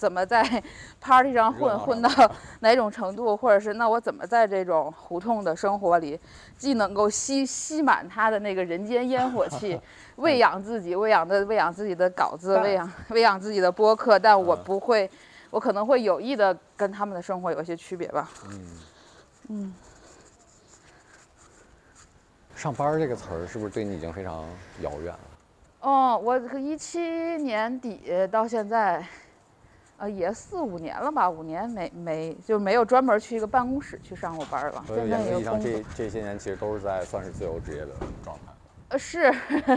[0.00, 0.42] 怎么在
[0.98, 2.08] party 上混混到
[2.60, 6.18] 哪种程度，或者是那我怎么在这种胡同的生活里，
[6.56, 9.78] 既能够吸吸满他的那个人间烟火气，
[10.16, 15.10] 喂养自己，喂养的喂养自己的稿子，喂养喂养自己的播客，但我不会，
[15.50, 18.30] 我可能会有意的跟他们的生活有一些区别吧。
[18.48, 18.78] 嗯
[19.50, 19.74] 嗯。
[22.56, 24.46] 上班这个词儿是不是对你已经非常
[24.80, 25.20] 遥远了？
[25.80, 28.00] 哦，我一七年底
[28.32, 29.04] 到现在。
[30.00, 34.82] 呃，也四五年了吧，五年没没就没有专门去一个办公室去上过班了。
[34.86, 37.88] 所以严格意义上，这这些年其实都是在算是自由职业的
[38.24, 38.44] 状态。
[38.88, 39.30] 呃，是，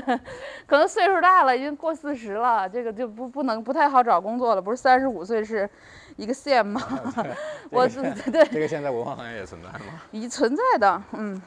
[0.65, 4.61] 可能岁数大了，已经过四十了，这个就不不能不太好找工作了。
[4.61, 5.69] 不是三十五岁是
[6.15, 6.81] 一个线吗？
[7.69, 8.45] 我是 对。
[8.45, 10.01] 这个现在文化行业也存在吗？
[10.11, 11.39] 已存在的，嗯。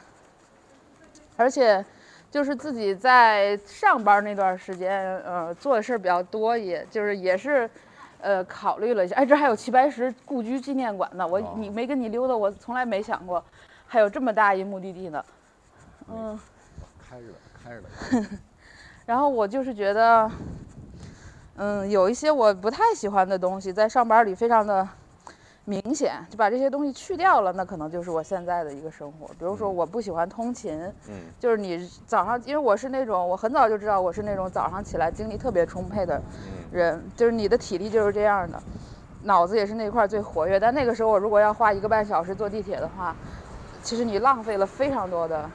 [1.38, 1.82] 而且，
[2.30, 7.68] 就是自己在上班那段时间，呃，做的事儿比较多，也就是也是。
[8.20, 11.26] 呃，考虑了一下，哎，这还有齐白石故居纪念馆呢。
[11.26, 13.42] 我你没跟你溜达，我从来没想过，
[13.86, 15.24] 还有这么大一目的地呢。
[16.08, 16.38] 嗯，
[17.08, 17.26] 开着
[17.62, 18.28] 开着。
[19.06, 20.30] 然后我就是觉得，
[21.56, 24.88] 嗯，有一些我不太喜欢的东西，在上班里非常的。
[25.68, 29.26] 明显就把这些东西去掉了，那可能就是我现在的一个生活。
[29.38, 36.22] 比如说，我不喜欢通勤，嗯，就是你早上，因为我是那种我很早就知道我是那种早上起来精力特别充沛的
[36.70, 38.62] 人，就是你的体力就是这样的，
[39.22, 40.58] 脑子也是那块最活跃。
[40.58, 43.14] 但那个时候我如果要花一个半小时坐地铁的话，
[43.82, 45.50] 其实你浪费了非常多的，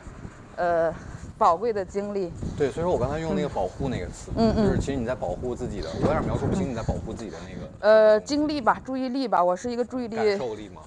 [0.58, 0.94] 呃。
[1.42, 10.84] 宝贵的经历，对，所以说我刚才用那个“保护”那个词，嗯嗯，就是其实你在保护自己的，我有点描述不清你在保护自己的那个，呃，精力吧，注意力吧，我是一个注意力，感受力吗？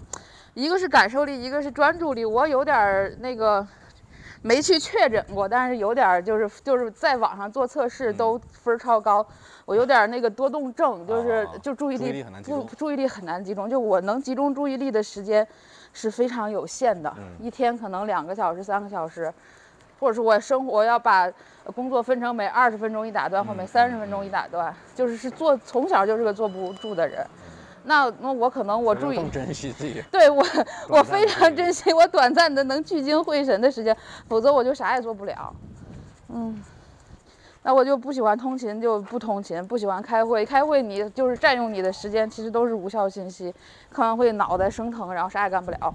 [0.55, 3.67] 一个是感受力，一个是专注力，我有点那个，
[4.43, 9.27] 没去确诊过，但是有点就是就是在网上做测试都分超高。
[9.65, 15.45] 我有点那个多动症，就是就注意力不注意力很难集中，就我能集中注意力的时间
[15.93, 19.35] 是非常有限的，一天可能两个小时、三个小时，
[19.99, 21.31] 或者是我生活要把
[21.75, 27.27] 工作分成每二十分钟一打断或每三十分钟一打断，就是是做从小就是个坐不住的人。
[27.87, 30.43] 那那我可能我注意更珍惜自己，对我
[30.89, 33.95] 我非常珍惜我短暂的能聚精会神的时间，
[34.27, 35.55] 否则我就啥也做不了。
[36.29, 36.63] 嗯，
[37.63, 43.55] 那我就不喜欢通勤就不通勤，不喜欢开会，开会你就是占用你的时间，其实都是无效信息，
[43.91, 45.95] 开完会脑袋生疼，然后啥也干不了。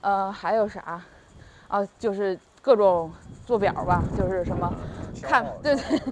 [0.00, 1.00] 呃，还有啥？
[1.68, 2.36] 啊，就是
[2.68, 3.10] 各种
[3.46, 4.70] 做表吧，就是什么。
[5.22, 6.02] 看，对对，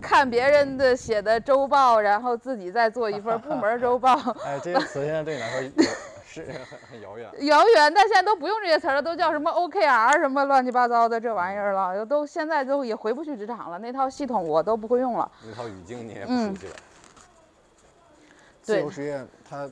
[0.00, 4.14] 看别人的写的周报，然后自己再做一份部门周报。
[4.42, 5.84] 哎，这个词现在对你来说
[6.26, 7.28] 是很很遥远。
[7.40, 13.78] 遥远，但现在都不用这些词了，都叫什么 OKR 什么乱七八糟的这玩意儿了，都现在都也回不去职场了。
[13.78, 15.30] 那套系统我都不会用了。
[15.46, 16.76] 那套语境你也不熟悉了。
[18.62, 19.70] 自由职业它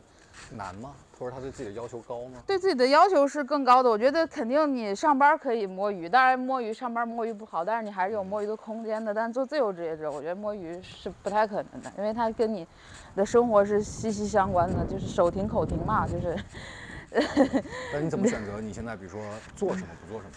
[0.50, 0.90] 难吗？
[1.18, 2.38] 或者他对自己的要求高吗？
[2.46, 3.88] 对自己的要求是更高的。
[3.88, 9.14] 我觉得肯定你上班可以摸鱼，当然摸鱼上班摸鱼不好，但是你还是有摸鱼的空间的。
[9.14, 12.66] 但做自由职业者，我觉得摸鱼是不太可能的，因为它跟你
[13.14, 16.36] 的生活是息息相关的，就是手停口停嘛，就是。
[17.94, 18.60] 那你怎么选择？
[18.60, 19.20] 你现在比如说
[19.54, 20.34] 做什么不做什么？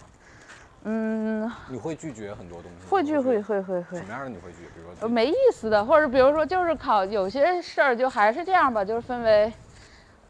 [0.84, 1.50] 嗯。
[1.68, 2.88] 你会拒绝很多东西？
[2.88, 3.98] 会拒会会会会。
[3.98, 4.58] 什么样的你会拒？
[4.74, 9.52] 比如说没意思的，或者比如说就是考有些事儿就还是这样吧，就是分为。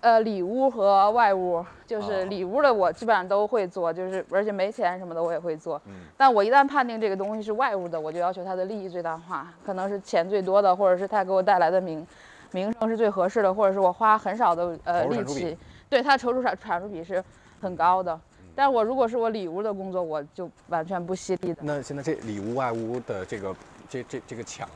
[0.01, 5.81] 呃，里屋和外屋，就是里屋的我基本上都会做，就是而且没钱什么的我也会做。
[5.87, 5.93] 嗯。
[6.17, 12.07] 但我一旦判定这个东西是外屋的，我就要求它的利益最大化，可能是钱最多的，或者是它给我带来的名
[12.53, 15.57] 名声是最合适的，或者是我花很少的呃力气，
[15.89, 17.23] 对它投入产产出比是
[17.61, 18.19] 很高的。
[18.55, 21.61] 但我如果是我里屋的工作，我就完全不惜力的。
[21.63, 23.55] 那现在这里屋外屋的这个
[23.89, 24.69] 这这这个墙，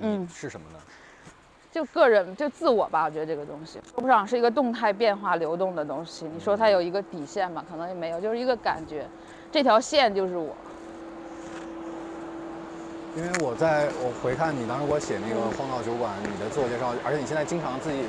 [0.00, 0.78] 嗯，是什么呢？
[1.74, 6.24] 就个人就自我吧，我觉得这个东西说不上是一个动态变化流动的东西。
[6.32, 9.04] 你说它有一个底线吧，可能也没有，就是一个感觉，
[9.50, 10.54] 这条线就是我。
[13.16, 18.04] 因为我在我回看你当时给我写那个《荒岛酒馆》你的自我介绍，而且你现在经常自己，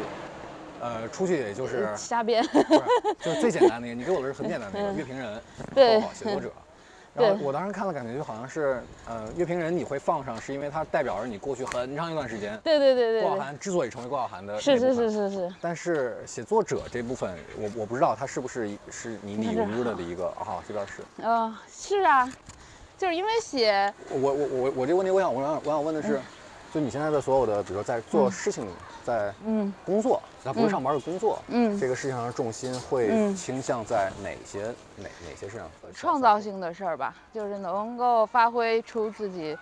[0.80, 2.44] 呃，出去也就是瞎编，
[3.20, 5.42] 就是最简单的那个，你给我的是很简单的那个 乐评人，
[5.74, 6.52] 对，写作者。
[7.16, 12.60] 然后我当时看了，感觉就好像是，呃，乐评人你会放上，是因为它代表着你过去很长一段时间。
[12.62, 13.22] 对对对对。
[13.22, 15.54] 郭晓涵之所以成为郭晓涵的，是是是是是。
[15.62, 21.04] 但是写作者这部分，我我不知道他是不是是你里屋的的一个啊，这边是。
[21.24, 22.30] 嗯，是啊，
[22.98, 23.94] 就是因为写。
[24.10, 26.20] 我我我我这个问题，我想我想我想问的是，
[26.74, 28.68] 就你现在的所有的，比如说在做事情。
[29.06, 34.64] 在嗯工作，他不是上班是工作，嗯，这个事情上的重心会倾向在哪些
[34.98, 35.70] 哪哪些事上？
[35.94, 39.56] 创造性的事儿吧，就是能够发挥出自己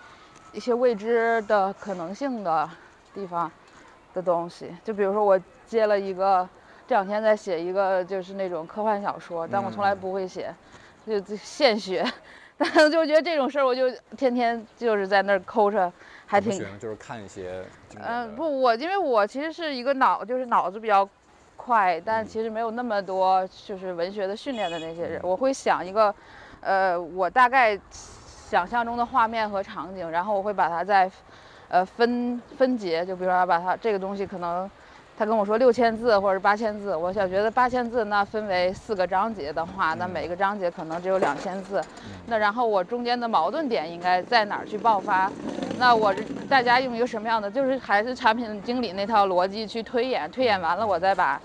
[0.54, 2.68] 一些未知的可能性的
[3.12, 3.52] 地方
[4.14, 4.74] 的东西。
[4.82, 6.48] 就比如说我接了一个，
[6.88, 10.54] 这两天在写一个就是那种科幻小说，但我从来不会写，
[11.06, 12.02] 就现学，
[12.56, 15.92] 但就觉得这种事儿我就天天就是在那儿抠着。
[16.34, 17.64] 还挺就是看一些，
[18.02, 21.08] 嗯，不，我因为我其实是一个脑，就是脑子比较
[21.56, 25.20] 快，但其实没有那么多就是文学的训练的那些人。
[25.22, 26.14] 我会想一个，
[26.60, 31.10] 呃，我大概想象中的画面和场景，然后我会把它再，
[31.68, 34.70] 呃，分分节，就比如说把它这个东西可能。
[35.16, 41.80] 他跟我说六千字或者八千字，我想觉得八千字那分为四个章节的话，那每个章节可能只有两千字。
[42.26, 45.30] 那然后我中间的矛盾点应该在哪儿去爆发？
[45.78, 46.14] 那我
[46.48, 51.40] 大家用一个什么样的，就是还是产品经理那套逻辑去推演，推演完了我再把，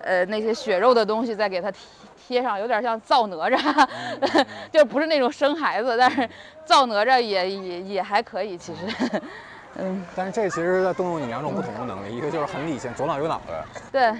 [0.00, 1.80] 呃那些血肉的东西再给它贴
[2.28, 3.88] 贴上，有点像造哪吒，
[4.70, 6.28] 就不是那种生孩子，但是
[6.64, 9.20] 造哪吒也也也还可以其实。
[9.78, 13.64] 嗯，但是这其实是在动用你两种不同的能力，一个就是很理性，左脑右脑的。
[13.90, 14.12] 对。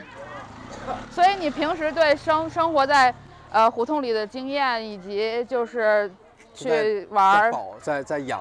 [1.10, 3.12] 所以你平时对生生活在
[3.50, 6.10] 呃胡同里的经验，以及就是
[6.54, 8.40] 去玩，在在养，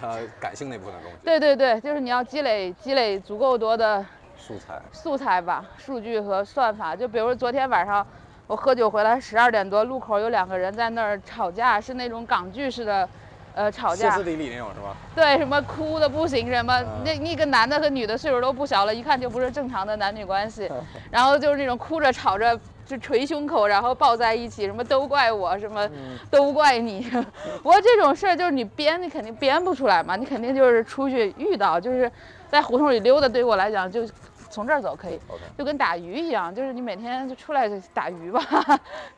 [0.00, 1.16] 呃感性那部分的东西。
[1.24, 4.04] 对对对，就是你要积累积累足够多的
[4.36, 6.94] 素材素材吧，数据和算法。
[6.94, 8.06] 就比如昨天晚上
[8.46, 13.08] 我喝酒回来，十二点多，路口有两个人在那儿吵架，是那种港剧式的。
[13.54, 14.94] 呃，吵架，歇斯底里那种是吧？
[15.14, 20.70] 对，什么哭的不行，什么那那个男的和女的岁数都不小了，一看就不是正常的男女关系。
[21.10, 25.86] 然后就是那种哭着吵着，就捶胸口，然后抱在一起，什么都怪我，什么
[26.30, 27.02] 都怪你。
[27.62, 32.10] 不过这种事儿就是你编，你肯定编不出来嘛，你肯定就是出去遇到，就是
[32.48, 34.08] 在胡同里溜达，对于我来讲就
[34.48, 35.20] 从这儿走可以，
[35.58, 38.40] 就跟打鱼一样，就是你每天就出来打鱼吧，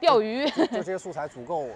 [0.01, 0.49] 钓鱼。
[0.51, 1.67] 就这些素材足够。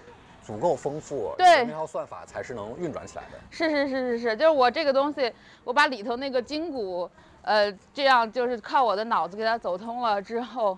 [0.45, 3.39] 足够丰富，对那套算法才是能运转起来的。
[3.49, 5.31] 是是是是是，就是我这个东西，
[5.63, 7.09] 我把里头那个筋骨，
[7.43, 10.77] 呃，这样就是靠我的脑子给它走通了之后，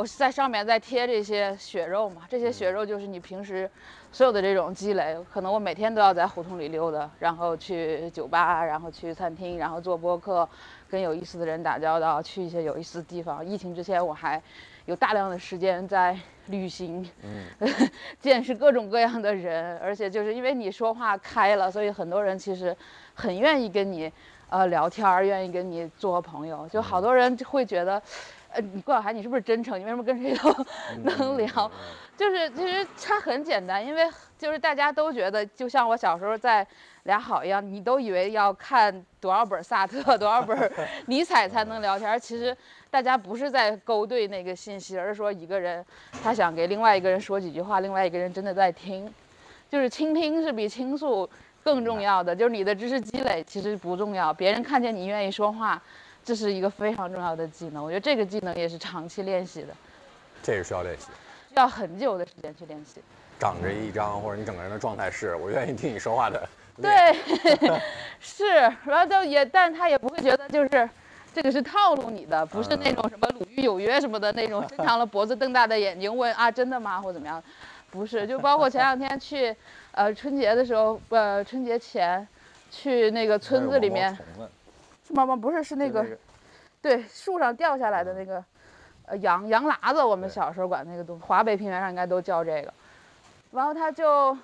[0.00, 3.70] 我在上面再贴这些血肉嘛，这些血肉就是你平时
[4.10, 10.48] 所有的这种积累，可能我每天都要在胡同里溜达，然后去酒吧，然后去餐厅，然后做播客，
[10.88, 13.44] 跟有意思的人打交道，去一些有意思的地方。
[13.44, 14.42] 疫情之前我还
[14.86, 17.44] 有大量的时间在旅行，嗯，
[18.18, 22.74] 见识各种各样的人，而且就是因为你说话开了，所以很多人其实
[23.12, 24.10] 很愿意跟你
[24.48, 26.66] 呃聊天儿，愿意跟你做朋友。
[26.72, 28.02] 就好多人会觉得，
[28.52, 29.78] 呃，你郭晓涵你是不是真诚？
[29.78, 30.54] 你为什么跟谁都
[31.02, 31.70] 能聊？
[32.16, 36.66] 就是其实它很简单，因为就是大家都觉得，就像我小时候在
[37.04, 40.70] 俩好一样，你都以为要看多少本萨特、多少本
[41.06, 42.56] 尼采才能聊天，其实。
[42.92, 45.86] 大家不是在勾兑那个信息，而是说一个人
[46.24, 49.08] 他想给另外一个人说几句话，另外一个人真的在听，
[49.70, 51.30] 就是倾听是比倾诉
[51.62, 52.34] 更重要的。
[52.34, 55.80] 就是你的知识积累其实不重要，别人看见你愿意说话，
[56.24, 57.82] 这是一个非常重要的技能。
[57.84, 59.68] 我觉得这个技能也是长期练习的。
[60.42, 61.06] 这个需要练习，
[61.48, 63.00] 需要很久的时间去练习。
[63.38, 66.48] 长着一张或者你整个人的状态是我愿意听你说话的。
[66.80, 66.90] 对，
[68.20, 68.44] 是，
[68.84, 70.88] 然后就也，但他也不会觉得就是。
[71.32, 77.40] 这个是套路你的，不是那种什么鲁豫有约什么的那种，伸长了脖子瞪大的眼睛问啊真的吗或怎么样，
[77.88, 79.54] 不是，就包括前两天去，
[79.92, 82.26] 呃春节的时候，呃春节前，
[82.68, 84.18] 去那个村子里面，
[85.10, 86.06] 是吗吗不是是那个，
[86.80, 88.44] 对树上掉下来的那个，
[89.06, 92.72] 呃羊羊喇子，我们小时候管那个东西，华北平原上应该都叫这个，
[93.50, 94.38] 然后他就，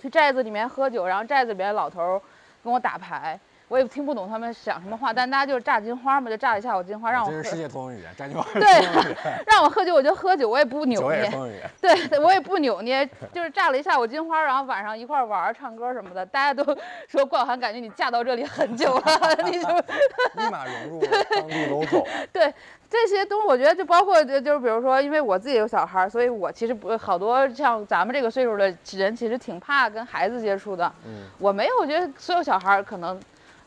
[0.00, 2.22] 去寨子里面喝酒，然后寨子里面老头
[2.62, 3.38] 跟我打牌。
[3.70, 7.30] 我也听不懂他们讲什么话，但大家就是炸金花嘛，就炸一下午金花让我。
[7.30, 8.44] 这是世界通用语言，炸金花。
[8.58, 8.66] 对，
[9.46, 11.30] 让我喝酒我就喝酒，我也不扭捏。
[11.80, 19.02] 对，我也不扭捏，就是炸了一下午金花，然后晚上一块玩唱歌什么的，大家都说冠涵感觉你嫁到这里很久了，
[19.44, 22.04] 你就立马融入当地 local。
[22.32, 22.52] 对，
[22.90, 30.92] 这些东西我觉得就包括就就是比如说，因为我自己有小孩，所以我其实不好多像咱们这个岁数的人，其实挺怕跟孩子接触的。
[31.06, 31.22] 嗯。
[31.38, 33.16] 我没有，我觉得所有小孩可能。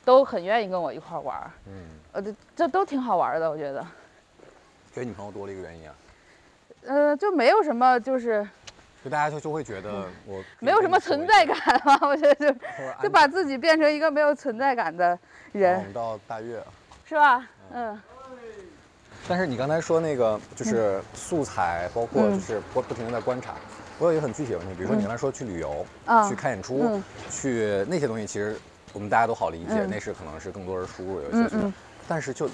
[0.05, 1.73] 都很愿意跟我一块玩儿，嗯，
[2.11, 3.85] 呃，这这都挺好玩的，我觉得。
[4.93, 5.95] 给女朋友多了一个原因啊？
[6.85, 8.45] 呃，就没有什么，就是，
[9.03, 12.59] 就大家就就会觉得我没有什么存在感嘛， 我觉得就
[13.03, 15.17] 就把自己变成一个没有存在感的
[15.53, 15.77] 人。
[15.77, 16.61] 我们到大悦，
[17.05, 17.47] 是吧？
[17.71, 17.99] 嗯。
[19.27, 23.55] 但是你刚才说那个就是素材，包括就是不不停的在观察，
[23.97, 25.85] 我有一个很具体的问题，比如说你刚才说去旅游，
[26.27, 27.01] 去看演出，
[27.31, 28.59] 去那些东西，其实。
[28.93, 31.55] 我们大家都好理解，那是可能是更多人输入游戏去，
[32.07, 32.47] 但是就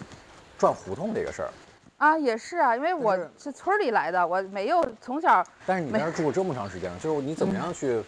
[0.58, 1.50] 转胡同这个事儿
[1.98, 5.46] 啊，也是啊，因为我是村里来的，我没有从小。
[5.66, 8.02] 但是你在那儿住过这么长时间了，就是你怎么样去，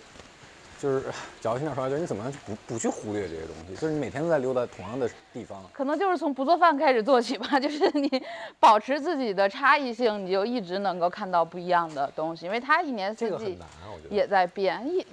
[0.80, 1.04] 就是
[1.42, 3.76] 矫情点说，就是你怎么样去不不去忽略这些东西？
[3.76, 5.62] 就是你每天都在溜达同样的地方。
[5.74, 8.10] 可能就是从不做饭开始做起吧， 就是你
[8.62, 13.60] 保持自己的差异性，你就一直能够看到不一样的东西，因为它一年四季
[14.10, 15.06] 也在变一。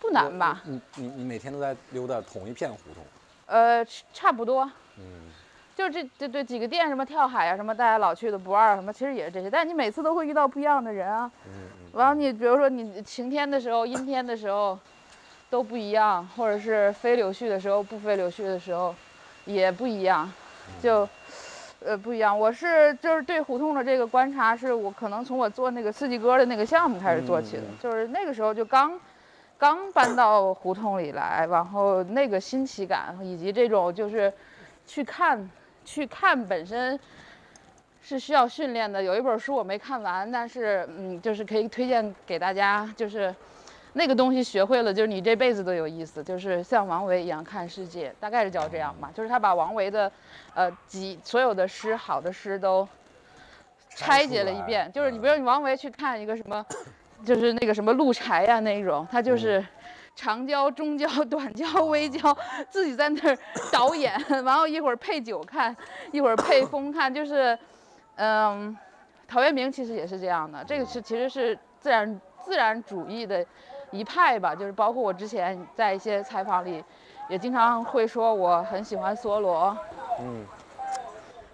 [0.00, 0.62] 不难吧？
[0.64, 3.04] 你你你每天都在溜达同一片胡同？
[3.46, 3.84] 呃，
[4.14, 4.64] 差不多。
[4.96, 5.28] 嗯，
[5.76, 9.50] 就这这这几个店，什么跳海啊，什么大家老去的不二，什么其实也是这些。
[9.50, 11.30] 但是你每次都会遇到不一样的人啊。
[11.46, 11.90] 嗯嗯。
[11.92, 14.78] 完了，你比如说你晴天的时候、阴天的时候
[15.50, 18.94] 都不一样，或者是飞柳絮的时候、不飞柳絮的时候
[19.44, 20.32] 也不一样，
[20.80, 21.06] 就
[21.84, 22.38] 呃不一样。
[22.38, 28.98] 我是就是对胡同的这个观察，是我可能从我做那个四季歌的那个项目开始做起的，就是那个时候就刚。
[29.60, 34.32] 刚搬到胡同里来，然后那个新奇感以及这种就是
[34.86, 35.50] 去看
[35.84, 36.98] 去看本身
[38.00, 39.02] 是需要训练的。
[39.02, 43.34] 有一本书我没看完，但是嗯，就是可以推荐给大家，就是
[43.92, 46.24] 那个东西学会了，就是你这辈子都有意思。
[46.24, 49.10] 就是像王维一样看世界，大概是叫这样吧。
[49.14, 50.10] 就是他把王维的
[50.54, 52.88] 呃几所有的诗，好的诗都
[53.90, 54.90] 拆解了一遍。
[54.90, 56.64] 就是你比如你王维去看一个什么。
[57.24, 59.64] 就是那个什么鹿柴呀那种，他就是
[60.16, 62.36] 长焦、中焦、 短焦、微焦，
[62.68, 63.38] 自己在那儿
[63.72, 64.12] 导演，
[64.44, 65.74] 然后一会儿配酒看，
[66.12, 67.56] 一会儿配 风看，就是，
[68.16, 68.76] 嗯，
[69.28, 73.44] 陶渊明其实也是这样的，这个是其实是自然自然主义的
[73.90, 76.82] 一派吧，就是包括我之前在一些采访里，
[77.28, 79.76] 也经常会说我很喜欢梭罗，
[80.20, 80.44] 嗯，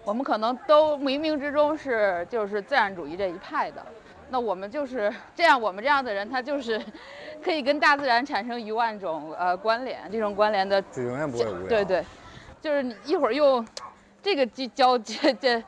[0.03, 3.85] 我们可能都冥冥之中是就是自然主义这一派的。
[4.29, 6.81] 那我们就是这样，我们这样的人，他就是
[7.43, 12.05] 可以跟大自然产生一万种呃关联，这种关联的就永远不会无对对，
[12.61, 13.65] 就是你一会儿用
[14.21, 15.63] 这个交交这这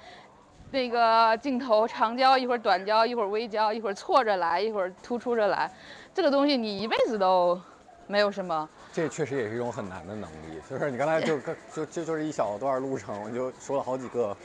[0.71, 5.71] 那个镜头长焦，一会儿短焦，一会儿微焦，一会儿错着来，一会儿突出着来，
[6.13, 7.59] 这个东西你一辈子都
[8.07, 8.67] 没有什么。
[8.91, 14.35] 这确实也是一种很难的能力，就是你刚才就就就就是一小段路程，我就说了好几个，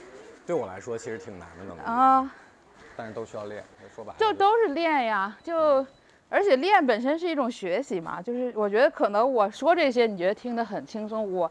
[0.47, 2.31] 对我来说其实挺难的能力啊，
[2.97, 3.65] 但是都需要练。
[3.95, 5.87] 说白就都是练呀，就
[6.29, 11.51] 而且练本身是一种学习嘛，就是我觉得可能我说这些你觉得听得很轻松，我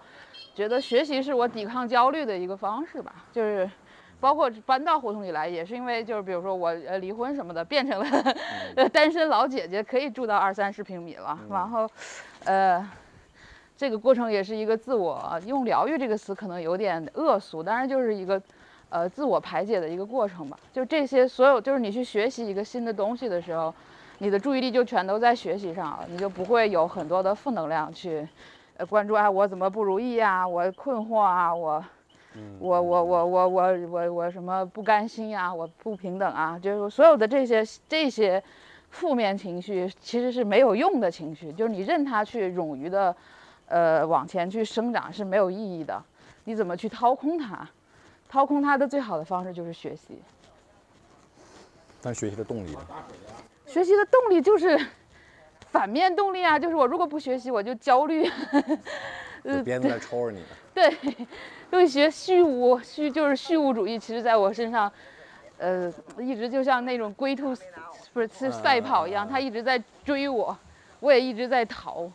[0.54, 3.70] 觉得学习是我抵抗焦虑的一个方式吧，就是。
[4.20, 8.34] 包括搬到胡同里来，也是因为就是比如说我呃离婚什么的，变成了
[8.88, 11.38] 单身老姐姐，可以住到二三十平米了。
[11.50, 11.86] 然后，
[12.46, 12.90] 呃，
[13.76, 18.42] 这个过程也是一个自我用疗愈这个词可能有点恶俗，当然就是一个
[18.94, 20.58] 呃自我排解的一个过程吧。
[20.72, 23.74] 就这些所有，就是你去学习一个新的东西的时候，
[24.20, 28.28] 你的注意力就全都在学习上了，你就不会有很多的负能量去
[28.78, 31.84] 呃关注啊我怎么不如意啊，我困惑啊，我。
[32.58, 35.54] 我我我我我我我什么不甘心呀？
[35.54, 36.58] 我不平等啊！
[36.58, 38.42] 就是所有的这些这些
[38.90, 41.54] 负面情绪，其实是没有用的情绪。
[41.54, 43.16] 就是你任它去冗余的，
[43.68, 46.02] 呃，往前去生长是没有意义的。
[46.46, 47.70] 你怎么去掏空它？
[48.34, 50.20] 掏空它的最好的方式就是学习。
[52.02, 52.80] 但学习的动力呢？
[53.68, 54.76] 学习的动力就是
[55.70, 56.58] 反面动力啊！
[56.58, 58.28] 就是我如果不学习，我就焦虑。
[59.64, 60.44] 鞭子在抽着你。
[60.74, 60.98] 对。
[61.72, 64.00] 就学虚无，虚就是虚无主义。
[64.00, 64.92] 其实，在我身上，
[65.60, 67.56] 呃，一直就像那种龟兔，
[68.14, 70.58] 不是是赛跑一样，他一直在追我，
[71.00, 72.12] 我也一直在逃，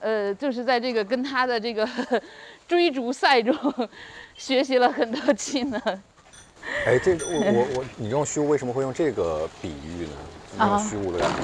[0.00, 1.86] 呃，就是在这个跟他的这个
[2.68, 3.54] 追逐赛中，
[4.42, 5.80] 学习了很多技能。
[6.84, 10.12] 哎，这我我我，你用虚无为什么会用这个比喻呢？
[10.58, 11.36] 那种虚无的感觉，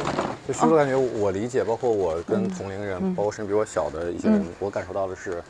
[0.49, 1.63] 就虚无的感觉，我理解。
[1.63, 5.41] 包括我跟同龄人，包括甚至比我小的一些人，我感受到的是。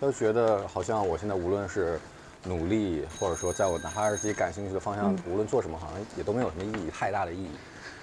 [0.00, 1.98] 都觉得好像我现在无论是
[2.44, 7.50] 努力，或者说在我哪怕是自己感兴趣的方向，无论做什么，好像也都没有什么意义，太大的意义，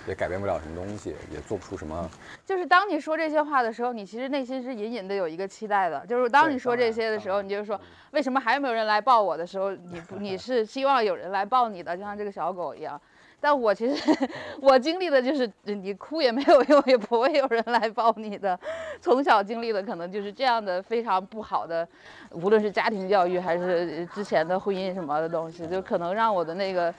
[0.08, 2.10] 也改变不了什么东西，也做不出什么。
[2.45, 6.06] 就是当你说这些话的时候，你其实内心是隐隐的有一个期待的。
[6.06, 7.80] 就是当你说这些的时候，你就说
[8.12, 12.99] 为什么还有没有人来抱我的时候，你 你是希望有人来抱你的，就像这个小狗一样。
[13.38, 14.12] 但我其实，
[14.60, 18.58] 我经历的就是你哭也没有用，也不会有人来抱你的。
[18.99, 21.88] 从小经历的可能就是这样的非常不好的，
[22.32, 26.91] 无论是家庭教育还是之前的婚姻什么的东西，就可能让我的那个，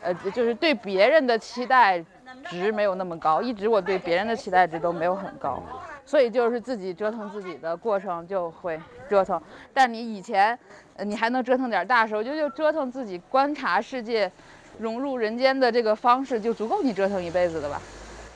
[0.00, 2.04] 呃，就是对别人的期待
[2.48, 5.62] 值没有那么高，一直我对别人的期待值都没有很高，
[6.04, 9.40] 所以就是自己折腾自己的过程就会折腾。
[9.72, 10.58] 但你以前，
[11.04, 14.30] 你还能折腾点大时候，就就折腾自己，观察世界。
[14.78, 17.82] 融入人间的这个方式就足够你折腾一辈子的吧，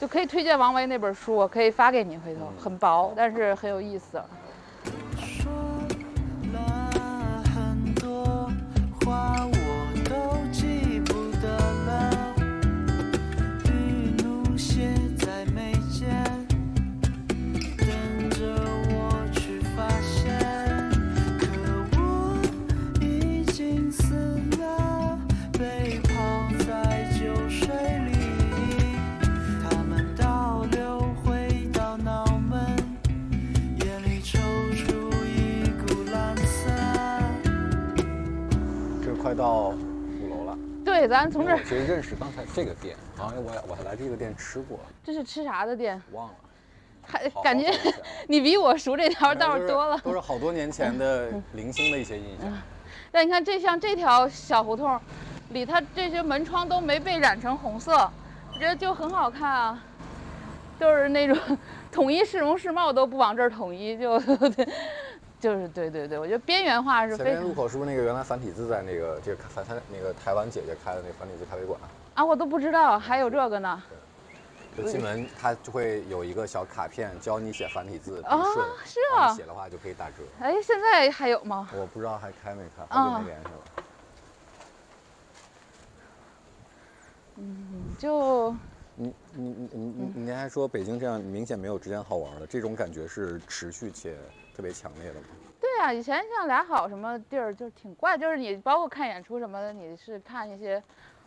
[0.01, 4.21] 就可以推荐王维那本书，我可以发给你，回头很薄，但是很有意思。
[39.35, 44.79] 到五楼了，对，咱从这儿其实认识刚才这个店，好像我我还来这个店吃过。
[45.05, 46.01] 这是吃啥的店？
[46.13, 46.35] 忘了，
[47.03, 47.73] 还感觉
[48.29, 49.99] 你比我熟这条道多了。
[50.05, 52.53] 都是好多年前的零星的一些印象。
[53.11, 55.01] 但你看这像这条小胡同，
[55.51, 57.93] 里它这些门窗都没被染成红色，
[58.53, 59.83] 我觉得就很好看啊。
[60.81, 61.37] 就是那种
[61.93, 64.21] 统一市容市貌都不往这儿统一，就。
[65.43, 67.17] 就是对对对，我觉得边缘化是。
[67.17, 71.81] 前面路口是不是那个原来繁体字在那个这个繁他那个台湾姐姐开的那个繁体字咖啡馆
[72.15, 72.25] 啊？
[72.25, 73.83] 我都不知道还有这个呢。
[74.77, 78.41] 就进门它就会有一个小卡片教你写繁体字，啊，
[78.85, 80.23] 是啊，写的话就可以打折。
[80.39, 81.69] 哎，现在还有吗？
[81.77, 83.85] 我不知道还开没开，好久没联系了。
[87.39, 88.55] 嗯，就
[88.95, 94.17] 你你你你你您还说北京这样明显没有之前好玩了，这种感觉是持续且。
[94.57, 95.27] 特别强烈的吗？
[95.61, 100.83] 对啊，以前像俩好什么地儿就挺怪，就是你包括看演出什么的，你是看一些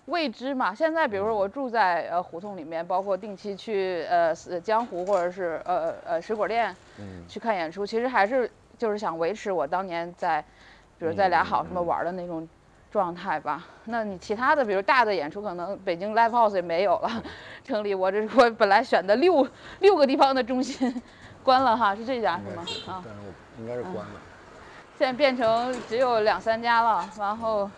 [0.08, 0.76] 未知嘛。
[0.76, 10.44] 现在比如说我住在呃胡同里面，包括定期去呃江湖或者是呃呃水果店，嗯，去看演出，其实还是就是想维持我当年在，
[11.00, 12.48] 比如在俩好什么玩的那种
[12.92, 13.66] 状态吧。
[13.86, 17.24] 那你其他的比如大的演出，可能北京 Live House 也没有了，
[17.64, 19.48] 城里我这我本来选的六
[19.80, 21.02] 六个地方的中心。
[21.46, 22.64] 关了哈，是这家是吗？
[22.88, 24.12] 啊，但是我应该是关了。
[24.98, 27.70] 现在变成只有两三家了，然后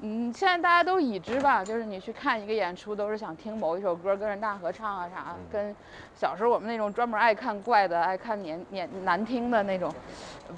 [0.00, 5.74] 嗯，现在大家都已知吧，就是你去看一个演出，都是想听某一首歌，跟人大合唱啊啥，跟
[6.14, 9.90] 小时候我们那种专门爱看怪的、爱看年年难听的那种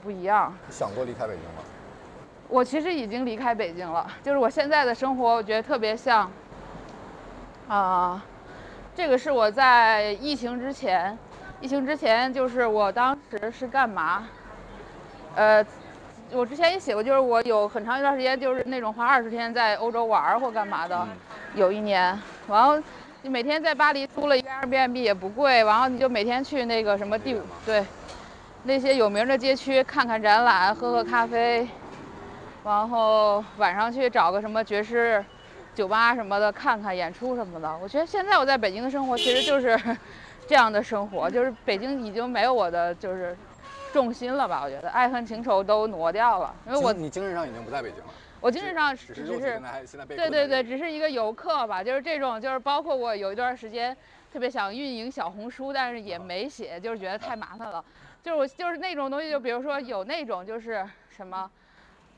[0.02, 0.52] 不一样。
[0.68, 1.62] 想过离开北京吗？
[2.48, 6.28] 我其实已经离开北京了，就是我现在的生活，我觉得特别像，
[7.68, 8.24] 啊，
[8.94, 11.16] 这个是我在疫情之前，
[11.60, 14.28] 疫情之前就是我当时是干嘛？
[15.34, 15.64] 呃。
[16.32, 21.06] 我之前也写过，就是我有很长一段时间就是那种花二十天在欧洲玩或干嘛的，
[21.54, 22.82] 有一年，然后
[23.22, 27.86] 你每天在巴黎租了一个 Airbnb 也不贵，然后你就每天去那个什么第五对，
[28.64, 31.68] 那些有名的街区看看展览，喝喝咖啡，
[32.64, 35.24] 然后晚上去找个什么爵士
[35.76, 37.72] 酒吧什么的看看演出什么的。
[37.80, 39.78] 我觉得现在我在北京的生活其实就是
[40.46, 43.36] 这样的生活，就是北京已经没有我的就是。
[43.92, 44.60] 重心了吧？
[44.62, 48.04] 我觉得爱恨情仇都挪掉了，因为我你精神上已经不在北京了。
[48.42, 51.82] 我精神上只是现在对对对，只是一个游客吧。
[51.82, 53.96] 就是这种，就是包括我有一段时间
[54.30, 57.82] 特别想运营小红书，但是也没写，就是觉得太麻烦了。
[58.22, 61.50] 就是我就是那种东西，就比如说有那种就是什么，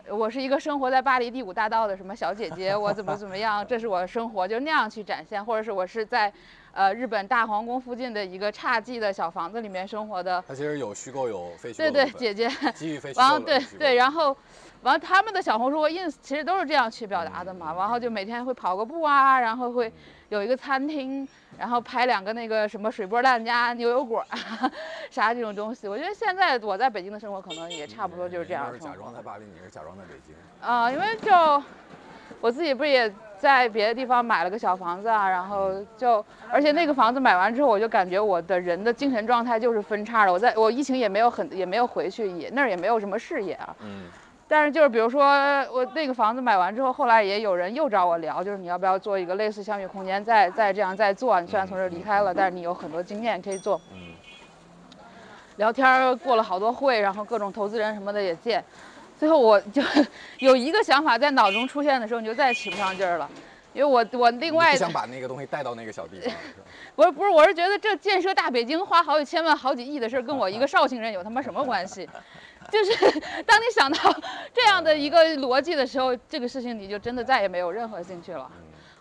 [0.09, 6.33] 我是一个生活在巴黎第五大道的什么小姐姐，我怎么怎么样，这是我的生活，就那样去展现，或者是我是在。
[6.73, 11.91] 呃，日本大皇宫附近的一个侘寂的小房子里面生活的，他其实有虚构有非虚构。
[11.91, 13.23] 对对，姐姐，基于非 虚构。
[13.23, 14.37] 完了，对对，然后，
[14.83, 17.75] 完了他们的小红书和 ins 其实都是这样去表达的嘛。
[17.77, 19.93] 然后就每天会跑个步啊，然后会
[20.29, 21.27] 有一个餐厅，
[21.59, 24.25] 然后拍两个那个什么水波蛋加牛油果，
[25.11, 25.89] 啥这种东西。
[25.89, 28.73] 我觉得现在我在北京的生活可能也差不多就是这样。
[28.73, 30.35] 是假装在巴黎，你是假装在北京。
[30.61, 31.33] 啊，因为就
[32.41, 33.13] 我自己不是也。
[33.39, 40.33] 在别的地方买了个小房子啊，然后就，而且那个房子买完之后，我就感觉我的人的精神状态就是分叉的。
[40.33, 43.75] 我在我疫情也没有很也没有回去，也那儿也没有什么事业啊。
[43.81, 44.05] 嗯。
[44.51, 45.25] 但是就是比如说
[45.71, 51.41] 我那个房子买完之后，后来也有人又找我聊，就是你要不要做一个类似相遇空间，再再这样再做。
[51.41, 53.81] 你虽然从这儿离开了，但是你有很多经验可以做。
[53.93, 54.15] 嗯。
[55.57, 58.65] 聊天过了好多会，然后各种投资人什么的也见。
[59.19, 59.83] 最后我就
[60.39, 63.29] 有一个想法在脑中出现的时候，你就再也起不上劲儿了，
[63.73, 66.33] 因为我我另外想把那个东西带到那个小地方，
[66.95, 72.09] 不是不是，我是觉得这建设大北京花好几千万、好几亿的事儿，跟我一个 绍兴人有他妈什么关系？
[72.71, 72.93] 就是
[73.47, 73.99] 当你想到
[74.53, 78.49] 这样的一个逻辑的时候，这个事情你就真的再也没有任何兴趣了。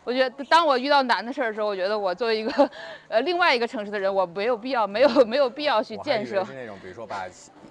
[0.03, 2.69] 我觉得当我遇到难的事儿的时候，我觉得我作为一个
[3.09, 6.45] 呃另外一个城市的人，我没有必要没有没有必要去建设。
[6.45, 7.25] 是那种比如说把。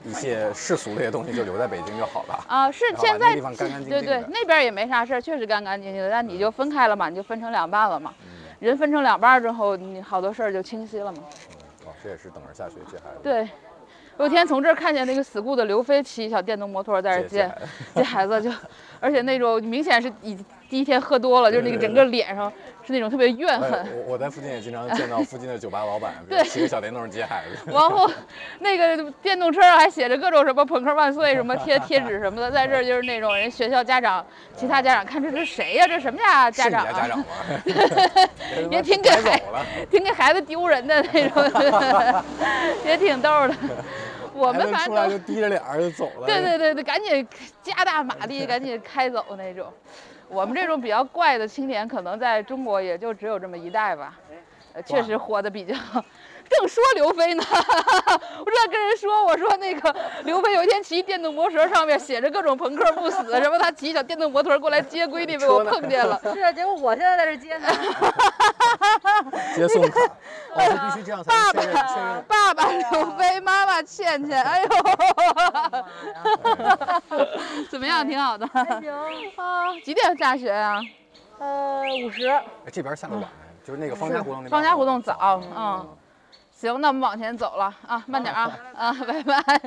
[0.07, 6.09] 一些世俗类的东西就留在北京就好了啊，是现在对对，那边也没啥事儿，确实干干净净的。
[6.09, 8.15] 但你就分开了嘛，你就分成两半了嘛，
[8.61, 11.19] 人分成两半之后，你好多事儿就清晰了嘛。
[11.85, 13.21] 哦，这也是等着下学接孩子。
[13.23, 13.49] 对，
[14.19, 17.53] 有天从这儿看见那个 school 的刘飞骑小电动摩托在这接
[17.95, 18.51] 接孩子，就
[19.01, 20.39] 而且那种明显是已
[20.69, 22.53] 第一天喝多了，就是那个整个脸上。
[22.87, 23.73] 是那种特别怨恨。
[23.73, 27.69] 我我在附近也经常见到 附近的酒吧老板，对，骑个小电动接孩子。
[27.69, 28.09] 然后，
[28.61, 35.85] 那个电动车上还写着各种什么“朋克万岁”什么贴贴纸什么的，在这儿就是那种人学校家长、 其他家长看这是谁呀？
[35.89, 36.93] 这什么家家长啊？
[36.93, 37.25] 家长吗？
[38.71, 39.43] 也挺给孩
[39.91, 41.43] 挺给孩子丢人的那种，
[42.87, 43.55] 也挺逗的。
[44.33, 46.27] 我们反正就低着脸就走了。
[46.27, 47.27] 对对对对，赶紧
[47.65, 49.67] 加大马力，赶紧开走那种。
[50.29, 54.19] 我们这种比较怪的青年，可能在中国也就只有这么一代吧，
[54.73, 55.75] 呃，确实活得比较。
[56.49, 59.95] 正说刘飞呢，我正在跟人说，我说那个
[60.25, 66.21] 刘飞有一天骑电动摩托，上面写着各种朋克不死，什么他骑小电动摩托过来接闺女，被我碰见了。
[66.35, 67.69] 是啊，结果我现在在这接呢。
[69.55, 70.01] 接送卡，
[70.55, 71.63] 哦，必须这样才爸爸，
[72.27, 74.69] 爸爸刘飞，妈妈倩倩，哎呦，
[77.71, 78.07] 怎么样？
[78.07, 78.47] 挺好的。
[78.53, 78.93] 还行
[79.37, 79.75] 啊。
[79.85, 80.81] 几点下学呀？
[81.39, 82.33] 呃，五十。
[82.73, 83.25] 这边下的晚，
[83.65, 84.51] 就是那个方家胡同那边。
[84.51, 85.97] 方家胡同早，嗯。
[86.59, 89.61] 行，那我们往前走了啊，慢点啊啊，拜拜。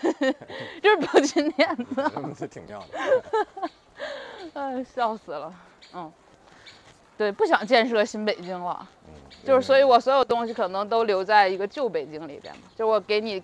[0.80, 3.70] 这是表情链子，这挺妙的。
[4.54, 5.52] 哎，笑死了。
[5.92, 6.10] 嗯，
[7.18, 8.88] 对，不想建设新北京了。
[9.06, 9.12] 嗯。
[9.44, 12.62] 就是，所以我所有东西可能都留在一个旧北京里边嘛。
[12.74, 13.42] 就我给你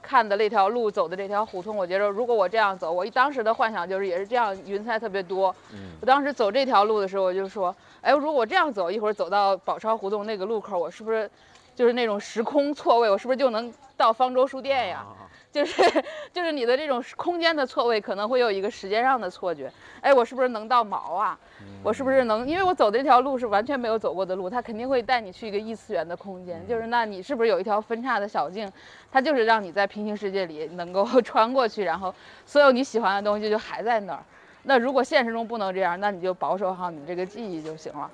[0.00, 5.54] 看的那条路，走的这条胡同，我觉着如果我这样走，我一当时的幻想就是也是这样，云彩特别多。
[5.74, 5.90] 嗯。
[6.00, 11.30] 我当时走这条路的时候，我就说，哎，如果我这样走，一会儿走到宝钞胡同那个路口，我是不是？
[11.74, 15.04] 就是那种时空错位，我是不是就能到方舟书店呀？
[15.52, 15.82] 就是
[16.32, 19.68] 就是你的这种空间的错位，可能会有一个时间上的错觉。
[20.00, 21.36] 哎，我是不是能到毛啊？
[21.82, 22.46] 我是不是能？
[22.46, 26.64] 因为我走的这条路是完全没有走过的路，它肯定会带你去一个异次元的空间。
[26.68, 28.70] 就是那你是不是有一条分叉的小径？
[29.10, 32.14] 它就是让你在平行世界里能够 穿过去，然后
[32.46, 34.22] 所有你喜欢的东西就还在那儿。
[34.62, 38.08] 那如果现实中不能这样，那你就保守好你这个记忆就行了。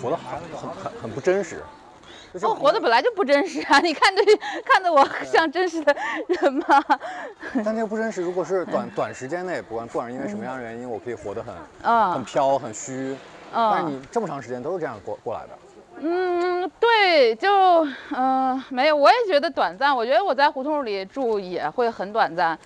[0.00, 1.62] 活得很很很很不真实。
[2.42, 3.80] 我活的本来就不真实啊！
[3.80, 4.22] 你看这
[4.64, 5.92] 看的我像真实的
[6.28, 6.80] 人吗？
[7.64, 13.16] 但这个不真实，如果是短短时间内，不管不管是因为什么样的原因，我可以活得很啊很飘很虚。
[13.52, 15.58] 但是你这么长时间都是这样过过来的。
[16.02, 17.84] 嗯，对，就
[18.16, 19.94] 嗯没有，我也觉得短暂。
[19.96, 22.56] 我觉得我在胡同里住也会很短暂，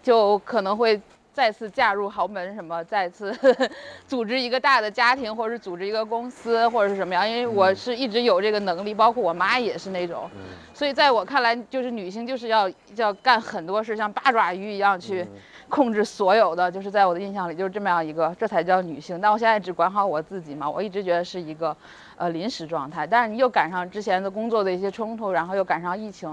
[0.00, 1.00] 就可能会。
[1.38, 2.82] 再次嫁入豪门什么？
[2.82, 3.32] 再次
[4.08, 7.30] 组织一个大的家庭，或者是组织一个公司，或者是什么样？
[7.30, 10.28] 因为我是一直有这个能力，包括我妈也是那种。
[10.74, 15.24] 所以在我看来，就是女性就是要要干很多事，像八爪鱼一样去
[15.68, 16.68] 控制所有的。
[16.68, 19.20] 就是在我的印象里，就是这么样一个，这才叫女性。
[19.20, 21.76] 但我现在只管好我自己嘛，我一直觉得是一个。
[22.18, 26.28] 呃，临时状态，但是你又赶上之前的工作的一些冲突，然后又赶上疫情，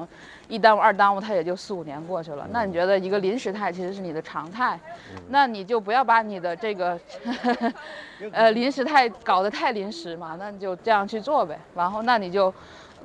[0.47, 2.47] 一耽误二耽误，它也就四五年过去了。
[2.51, 4.79] 那你觉得一个临时态其实是你的常态，
[5.29, 6.99] 那你就不要把你的这个
[8.31, 11.55] 呃临时态搞得太临时嘛，那你就这样去做呗。
[11.75, 12.51] 然后那你就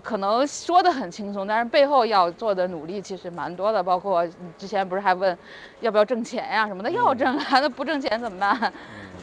[0.03, 3.83] 可能说的很轻松，但是背后要做的努力其实蛮多的。
[3.83, 5.37] 包括你之前不是还问
[5.81, 8.73] 要不要挣钱呀什么的，要挣啊，那不挣钱怎么办？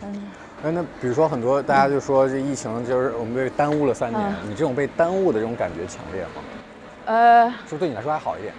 [0.03, 0.31] 嗯。
[0.61, 6.41] 那那比如说很多大家就说这疫情就是我们被耽误了三年，你这种被耽误的这种感觉强烈吗？
[7.05, 8.53] 呃，是不是对你来说还好一点？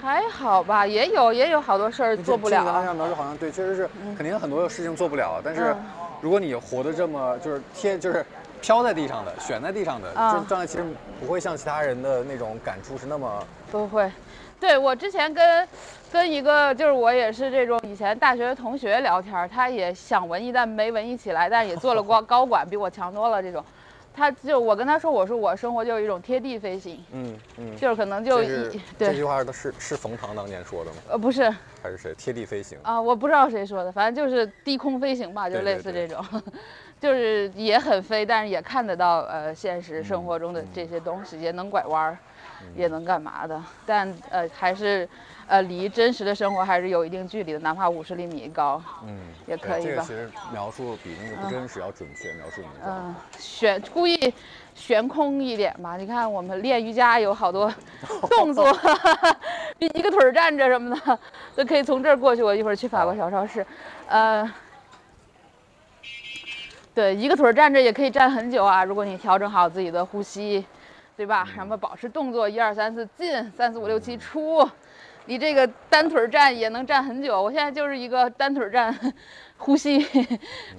[0.00, 2.64] 还好吧，也有也有好多事儿做不了。
[2.64, 5.40] 刚才描述好像对，确实是肯定很多事情做不了。
[5.42, 5.74] 但是
[6.20, 8.24] 如果你活得这么就是贴就是
[8.60, 10.84] 飘在地上的悬在地上的，就状态其实
[11.20, 14.10] 不会像其他人的那种感触是那么不会。
[14.58, 15.68] 对我之前跟
[16.10, 23.42] 跟一个就是我也是这种以前大学同学聊天，他也想文艺，但没文艺起来，但也做了高 高管，比我强多了。
[23.42, 23.62] 这种，
[24.14, 30.96] 他就我跟他说，我说我生活就是一种贴地飞行，嗯嗯，就是可能就一这句话是是冯唐当年说的吗？
[31.10, 31.50] 呃，不是，
[31.82, 32.14] 还是谁？
[32.14, 36.24] 贴地飞行啊，我不知道谁说的，反正就是低空飞行吧，就类似这种，
[37.00, 42.16] 就是也很飞，但是也看得到呃现实生活中的这些东西，也能拐弯儿。
[42.74, 45.08] 也能干嘛的，但呃还是，
[45.48, 49.88] 呃离真实的生活还是有一定距离的，哪怕五十厘米高，嗯，也可以吧。
[49.88, 54.34] 这个其实描述比那个不真实要准确，描述你嗯，悬故意
[54.74, 55.96] 悬空一点吧。
[55.96, 57.72] 你看我们练瑜伽有好多
[58.30, 58.66] 动作，
[59.78, 61.18] 一个腿站着什么的，
[61.54, 62.42] 都可以从这儿过去。
[62.42, 63.64] 我一会儿去法国小超市，
[64.08, 64.52] 呃，
[66.94, 68.84] 对，一个腿站着也可以站很久啊。
[68.84, 70.64] 如果你调整好自己的呼吸。
[71.16, 71.48] 对吧？
[71.56, 74.68] 然后保持动作，一二三四进，三四五六七出。
[75.26, 77.40] 你这个单腿站也能站很久。
[77.40, 78.96] 我现在就是一个单腿站，
[79.58, 80.00] 呼吸、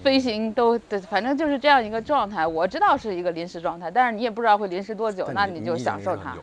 [0.02, 0.80] 飞行都，
[1.10, 2.45] 反正就是这样一个状态。
[2.48, 6.36] 我知道是一个临时状态，但是你也不知道会临时多久，那你就享受它。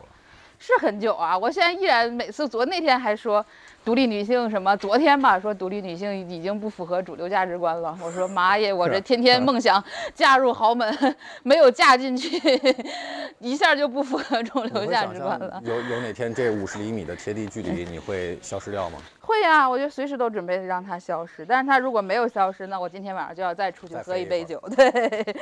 [0.57, 1.37] 是很久啊！
[1.37, 3.45] 我现在依然每次，昨那天还说。
[3.85, 4.75] 独立女性什么？
[4.75, 7.95] 昨天吧，说独立女性已经不符合主流价值观了。
[8.01, 9.81] 我说妈耶，我这天天梦想
[10.15, 12.41] 嫁入豪门， 没有嫁进去，
[13.37, 15.61] 一下就不符合主流价值观了。
[15.63, 18.97] 有有哪天这五十厘米的贴地距离你会消失掉吗？
[19.21, 21.45] 会呀，我就随时都准备让它消失。
[21.45, 24.59] 但是它如果没有消失，那我今天晚上就要再出去喝一杯酒。
[24.75, 25.35] 对。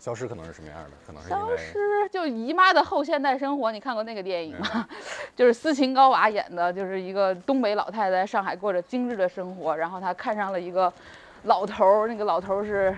[0.00, 0.90] 消失可能是什么样的？
[1.06, 3.70] 可能是消失就姨妈的后现代生活。
[3.70, 4.88] 你看过那个电影吗？
[5.36, 10.90] 就是斯琴高娃演的，就是一个东北老太太在上海过着精致的生活，然后她看上了一个
[11.42, 12.96] 老头儿，那个老头儿是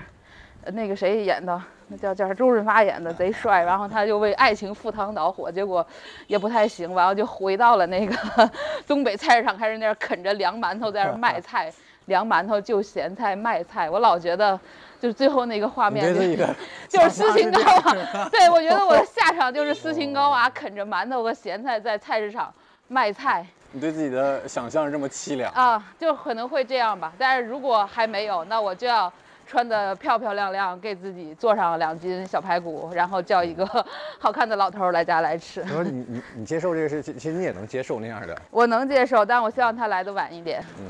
[0.67, 1.61] 那个谁演的？
[1.89, 3.65] 那叫叫周润发演的，贼帅。
[3.65, 5.85] 然后她就为爱情赴汤蹈火，结果
[6.29, 8.17] 也不太行，完了就回到了那个
[8.87, 11.71] 东北菜市场，开始那儿啃着凉馒头，在那儿卖菜，
[12.05, 13.91] 凉馒头就咸菜卖菜。
[13.91, 14.59] 我老觉得。
[15.03, 16.15] 就是最后那个画面，
[16.89, 18.29] 就是斯琴高娃。
[18.31, 22.55] 对，我觉得我的下场就是斯琴高娃啃着馒头和咸菜在菜市场
[22.87, 23.45] 卖菜。
[23.73, 25.85] 你对自己的想象是这么凄凉啊？
[25.99, 27.13] 就可能会这样吧。
[27.19, 29.13] 但是如果还没有，那我就要
[29.45, 33.67] 穿的漂漂亮亮，给自己做上两斤小排骨，然后叫一个
[34.21, 35.65] 好看的老头来家来吃。
[35.65, 38.41] 你说你你你接受这个事，其实你也能接受那样的。
[38.53, 40.65] 我能接受，但我希望他来的晚一点。
[40.79, 40.85] 嗯，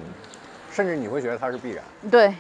[0.70, 1.82] 甚至你会觉得他是必然。
[2.10, 2.34] 对。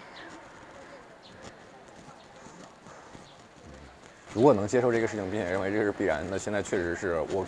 [4.34, 7.46] 如果能接受这个事情，并且认为这是必然，那现在确实是我，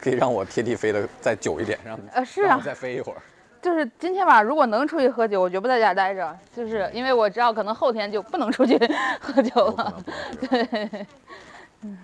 [0.00, 3.18] 可以让我贴地飞的再久一点，让呃是啊，再飞一会儿。
[3.60, 8.78] 就是今天晚上如果能出去喝酒，我绝不在家待着，就是因为我知道可能后天就不能出去
[9.20, 10.02] 喝酒了。
[10.48, 11.06] 对。
[11.82, 11.98] 嗯。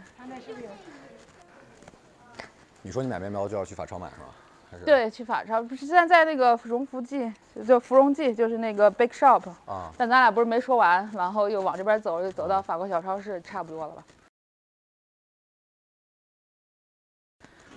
[2.83, 4.27] 你说你买面包就要去法超买是吧？
[4.77, 4.85] 还是？
[4.85, 7.33] 对，去法超，不是现在在那个荣福记，
[7.66, 9.91] 就芙蓉记，就是那个 Big Shop 啊。
[9.97, 14.05] 但咱俩不是没说完，然后又往这边走，就走到法国小超市，差不多了吧？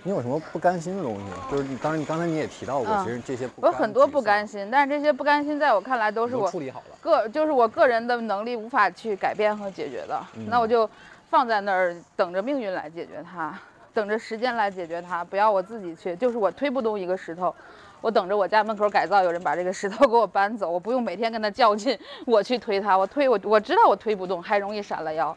[0.02, 1.50] 你有什么不甘心的东西？
[1.50, 10.88] 就是你当然，你刚才你也提到过，其实这些不我很多不甘心，但是这些不甘心在我看来都是我处理好了，个就是我个人的能力无法去改变和解决的，那我就
[11.28, 13.60] 放在那儿等着命运来解决它，
[13.92, 17.54] 等着时间来解决它，不要我自己去，就是我推不动一个石头，
[18.00, 25.36] 我等着我家门口改造有人把这个石头给我搬走，我不用每天跟他较劲，我去推它，我推我我知道我推不动，还容易闪了腰。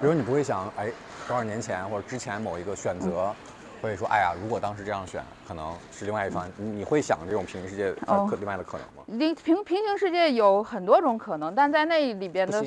[0.00, 0.90] 比如你不会想，哎，
[1.26, 3.34] 多少年前或者之前某一个选择。
[3.82, 6.50] 会说，哎呀，如果当时这样选，可能是另外一方。
[6.56, 7.92] 你会想这种平行世界
[8.28, 9.04] 可另外的可能吗？
[9.18, 12.64] 平平平行世界有很多种可能，但在那里边的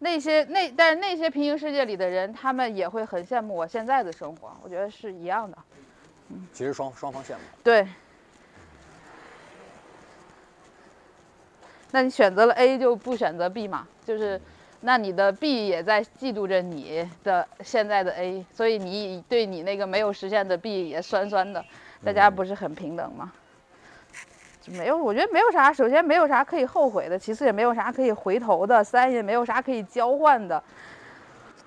[0.00, 4.50] 那些那，但是那些平行世界里的人，他们也会很羡慕我现在的生活。
[4.62, 5.56] 我觉得是一样的。
[6.30, 7.40] 嗯，其实双双方羡慕。
[7.62, 7.86] 对。
[11.90, 13.86] 那你选择了 A 就不选择 B 嘛？
[14.04, 14.40] 就是。
[14.80, 21.64] 那你的 B 也在嫉妒着你的现在的 A，所以你对你那个没有实现的 B 也酸酸的，
[22.04, 23.32] 大家不是很平等吗？
[24.66, 30.62] 没有，我觉得没有啥，首先没有啥可以后悔的，其次也没有啥可以回头的，三也没有啥可以交换的。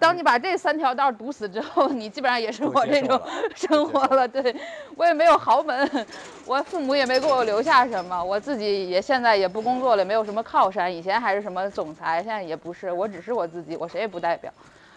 [0.02, 3.22] 当你把这三条道堵死之后，你基本上也是我这种
[3.54, 4.28] 生活了。
[4.28, 4.56] 对，
[4.96, 5.88] 我也没有豪门，
[6.44, 10.92] 我父母也没给我留下什么，我自己也现在也不工作了，没有什么靠山。
[10.92, 14.52] 以前还是什么总裁，现在也不是，我只是我自己，我谁也不代表。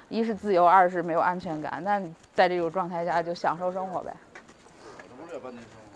[0.09, 1.83] 一是自由，二是没有安全感。
[1.85, 2.01] 那
[2.35, 4.11] 在这种状态下就享受生活呗。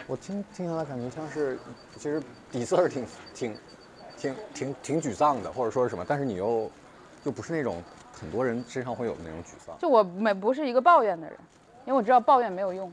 [0.06, 1.58] 我听听下来感觉像是，
[1.96, 3.56] 其实底色是挺挺
[4.18, 6.70] 挺挺挺沮丧的，或者说是什么，但是你又
[7.24, 7.82] 又不是那种。
[8.12, 11.36] 很多人身上会有那种沮丧，就我没不是一个抱怨的人，
[11.84, 12.92] 因为我知道抱怨没有用。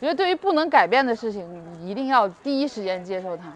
[0.00, 1.46] 觉得对于不能改变的事情，
[1.80, 3.52] 你一定要第一时间接受它。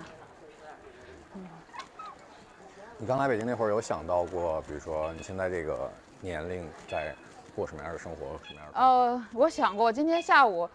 [2.99, 5.91] 你刚来北京那会儿有想到过，比如说你现在这个
[6.21, 7.15] 年龄在
[7.55, 8.79] 过什么样的生活，什么样的？
[8.79, 10.69] 呃，我想过，今天下午。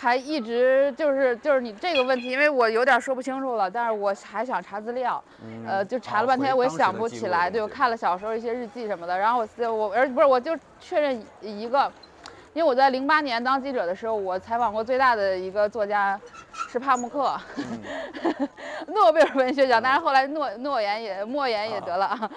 [0.00, 5.20] 还一直就是就是你这个问题，因为我有点说不清楚了，但是我还想查资料，
[5.66, 7.50] 呃，就查了半天，我也想不起来。
[7.50, 11.90] 对我看了小时候一些日记什么的，然后我我而不是我就确认一个，
[12.52, 16.16] 因为我在零八年当记者的时候，我采访过最大的一个作家
[16.52, 17.36] 是帕慕克，
[18.86, 22.30] 诺贝尔文学奖，但是后来诺诺言也莫言也得了啊，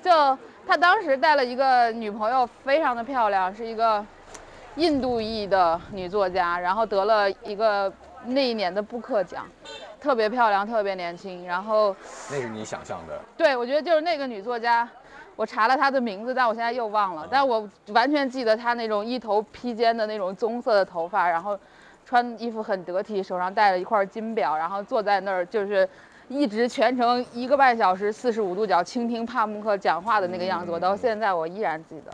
[0.00, 0.38] 就
[0.68, 4.06] 他当时带了一个女朋友，非常的漂亮，是一个。
[4.78, 7.92] 印度裔的女作家，然后得了一个
[8.26, 9.44] 那一年的布克奖，
[10.00, 11.44] 特别漂亮，特别年轻。
[11.44, 11.94] 然后
[12.30, 13.20] 那是你想象的？
[13.36, 14.88] 对，我觉得就是那个女作家，
[15.34, 17.26] 我查了她的名字，但我现在又忘了。
[17.28, 21.58] 但我完全记得她那种一头披肩的那种棕色的头发，然后
[22.06, 25.88] 穿衣服很得体，手上戴了一块金表，然后坐在那儿就是
[26.28, 32.12] 一直全程一个半小时四十五度角倾听帕慕克讲话的那个样子，我到现在我依然记得。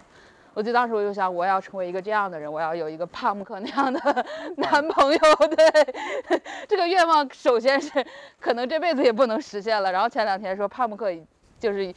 [0.55, 4.27] 我就当时我就想，我要成为一个这样的人，我要有一个帕慕克那样的
[4.57, 5.19] 男朋友。
[5.19, 6.39] 对，
[6.69, 8.05] 这个愿望首先是
[8.41, 9.91] 可能这辈子也不能实现了。
[9.91, 11.13] 然后前两天说帕慕克
[11.59, 11.93] 就是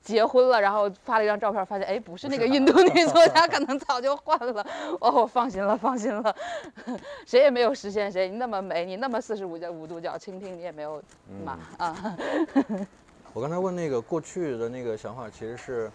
[0.00, 4.66] 结婚了，然后发了一张照片，发现哎不是那个印度 女作家，可能早就换了。
[5.00, 6.34] 哦，我放心了，放心了，
[7.26, 8.28] 谁也没有实现谁。
[8.30, 11.02] 你那么美，你那么四十五角五度角倾听，你也没有
[11.44, 12.16] 嘛啊。
[13.34, 15.90] 我刚才问那个过去的那个想法，其实是。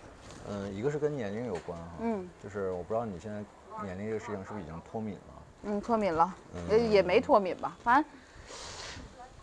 [0.50, 3.44] 嗯，一个是跟年龄有关哈，嗯，就是我不知道你现在
[3.84, 5.44] 年龄这个事情是不是已经脱敏了？
[5.64, 6.34] 嗯，脱敏了，
[6.70, 8.06] 也也没脱敏吧，反正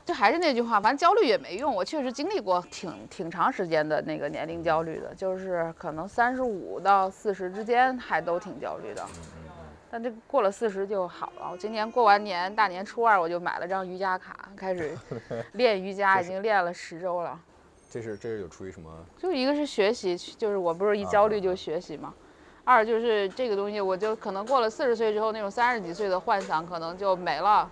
[0.05, 1.75] 就还是那句话，反正焦虑也没用。
[1.75, 9.07] 我确实经历过挺挺长时间的那个年龄焦虑的，就是可能三十五到四十之间还都挺焦虑的，
[9.91, 11.49] 但这过了四十就好了。
[11.51, 14.97] 我今年过完年大年初二我就买了张瑜伽卡，开始
[15.53, 17.41] 练瑜伽， 已经练了十周了。
[17.91, 18.89] 这是这是有出于什么？
[19.19, 22.15] 就一个是学习，就是我不是一焦虑就学习嘛。
[22.63, 27.69] 二就是这个东西，我就可能过了四十岁之后，那种三十几岁的幻想可能就没了。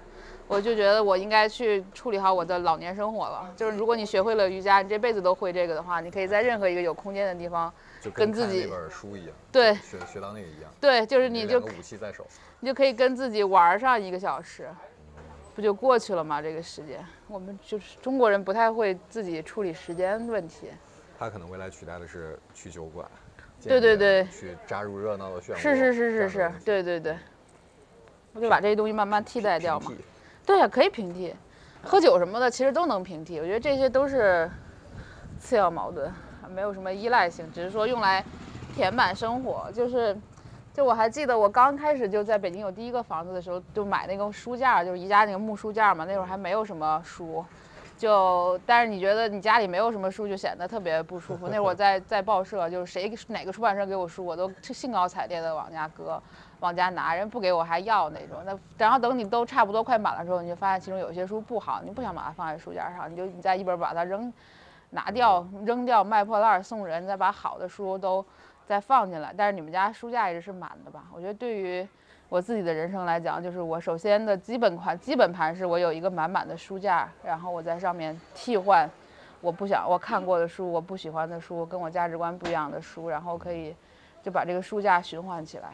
[0.49, 3.53] 我就觉得我应该去处理好我的老年生活了。
[3.55, 12.27] 就是如果你学会了瑜伽，你这辈子都会这个的话，你可以在任何一个有空间的地方，就跟自己那本书一样，对，学学到那个一样，对，就是你就武器在手，
[12.61, 14.69] 你就可以跟自己玩上一个小时。
[15.59, 16.41] 不就过去了吗？
[16.41, 20.69] 这个时间，我们就是中国人不太会自己处理时间问题。
[21.19, 23.05] 他可能未来取代的是去酒馆，
[23.61, 25.57] 对对对，去扎入热闹的漩涡。
[25.57, 27.19] 是是是是是，对对对。
[28.35, 29.91] 我就把这些东西慢慢替代掉嘛。
[30.47, 31.35] 对呀，可以平替，
[31.83, 33.41] 喝酒什么的其实都能平替。
[33.41, 34.49] 我觉得这些都是
[35.41, 36.09] 次要矛盾，
[36.55, 38.25] 没有什么依赖性，只是说用来
[38.77, 40.17] 填满生活，就是。
[40.79, 47.45] 就我还记得我刚开始就在北京有第一个房子的时候，就买那个书架，就是宜家那个木书架嘛，那会儿还没有什么书。
[47.97, 51.49] 就，但是你觉得你家里没有什么书，就显得特别不舒服。
[51.49, 56.23] 那会儿我在 在报社，就是谁哪个出版社给我书，我都兴高采烈的往家搁，
[56.61, 58.37] 往家拿，人不给我还要那种。
[58.45, 64.33] 那然后等你都差不多快满了之后，你就发现其中有些书不好，你不想把它放在书架上，你就你再一本把它扔，
[64.91, 68.25] 拿掉扔掉卖破烂送人，再把好的书都
[68.69, 69.35] 再放进来。
[69.37, 71.05] 但是你们家书架一直是满的吧？
[71.13, 71.89] 我觉得对于。
[72.31, 78.87] 我自己的人生来讲，就是我首先的基本款、基本盘是我有一个满满的书架，然后我在上面替换
[79.41, 83.75] 我不想我看过的书、我不喜欢的书、跟我价值观不一样的书，然后可以
[84.23, 85.73] 就把这个书架循环起来。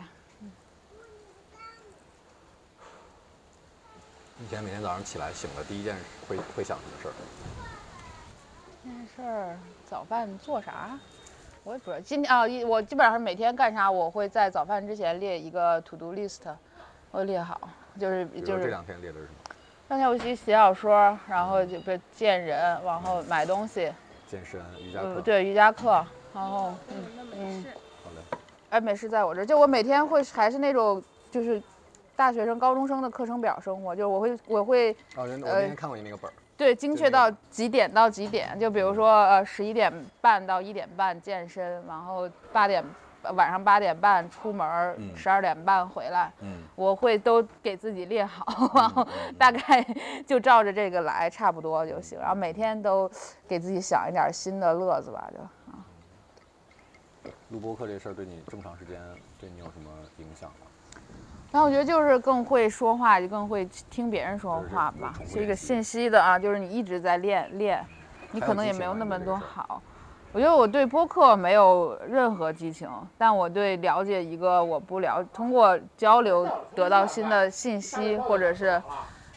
[4.38, 5.96] 以前每天早上起来醒了，第一件
[6.28, 7.14] 会会想什么事儿？
[8.84, 10.96] 这件事儿，早饭做啥？
[11.64, 16.40] 我也不知道，今天啊，一我基本上每天干啥，我会在早饭之前列一个 to do list，
[17.10, 17.58] 我列好，
[17.98, 18.64] 就是就是。
[18.64, 19.56] 这两天列的是什么？
[19.88, 23.90] 两天我写写小说，然后就不见人，然后买东西。
[24.28, 25.20] 健身、瑜伽课。
[25.22, 26.04] 对瑜伽课，
[26.34, 27.04] 然后嗯
[27.34, 27.64] 嗯。
[28.04, 28.38] 好嘞。
[28.68, 31.62] 哎，美食在我这，就我每天会还是那种就是
[32.14, 34.92] 大学生、高中生的课程表生活，就是我会我会。
[35.16, 36.34] 哦，我那天看过你那个本儿。
[36.56, 38.58] 对，精确到几点到几点？
[38.58, 42.84] 就比如说，呃，十一点半到一点半健身，然后八点
[43.34, 46.32] 晚上八点半出门，十二点半回来。
[46.40, 49.84] 嗯，我会都给自己列好，然后大概
[50.26, 52.18] 就照着这个来，差不多就行。
[52.20, 53.10] 然后每天都
[53.48, 55.40] 给自己想一点新的乐子吧，就
[55.72, 55.82] 啊。
[57.48, 59.00] 录播课这事儿对你这么长时间，
[59.40, 60.66] 对你有什么影响吗？
[61.54, 67.86] 然后我觉得就是更会说话，就更会听别人说话吧，是一个信息的啊，就是你一直在练练，
[68.32, 69.80] 你可能也没有那么多好。
[70.32, 76.44] 我觉得我对播客没有任何激情，但我对了解一个我不了，通过交流
[76.74, 78.82] 得到新的信息，或者是。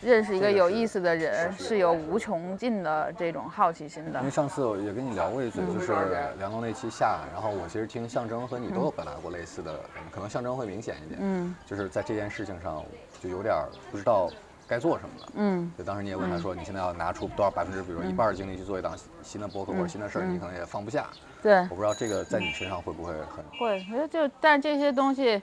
[0.02, 4.20] 认识一个有意思的人是有无穷尽的这种好奇心的。
[4.20, 5.92] 因为上次我也跟你聊过一嘴，就是
[6.38, 9.80] 梁龙那期下，然后我其实听象征和你都有表达过类似的，
[10.12, 11.20] 可能象征会明显一点。
[11.20, 12.84] 嗯，就是在这件事情上
[13.22, 13.56] 就有点
[13.92, 14.30] 不知道
[14.68, 15.32] 该做什么了。
[15.34, 21.08] 嗯，就当时你也问他说，你现在要拿出多少百分之，比如说一半的精力去做一档新的博客或者新的事儿，你可能也放不下。
[21.42, 23.74] 对，我不知道这个在你身上会不会很会？
[23.74, 25.42] 我觉得就但这些东西，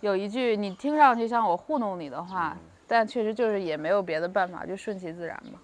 [0.00, 2.54] 有一句你听上去像我糊弄你的话。
[2.86, 5.58] 但确实就是也没有别的办法，就顺其自然嘛。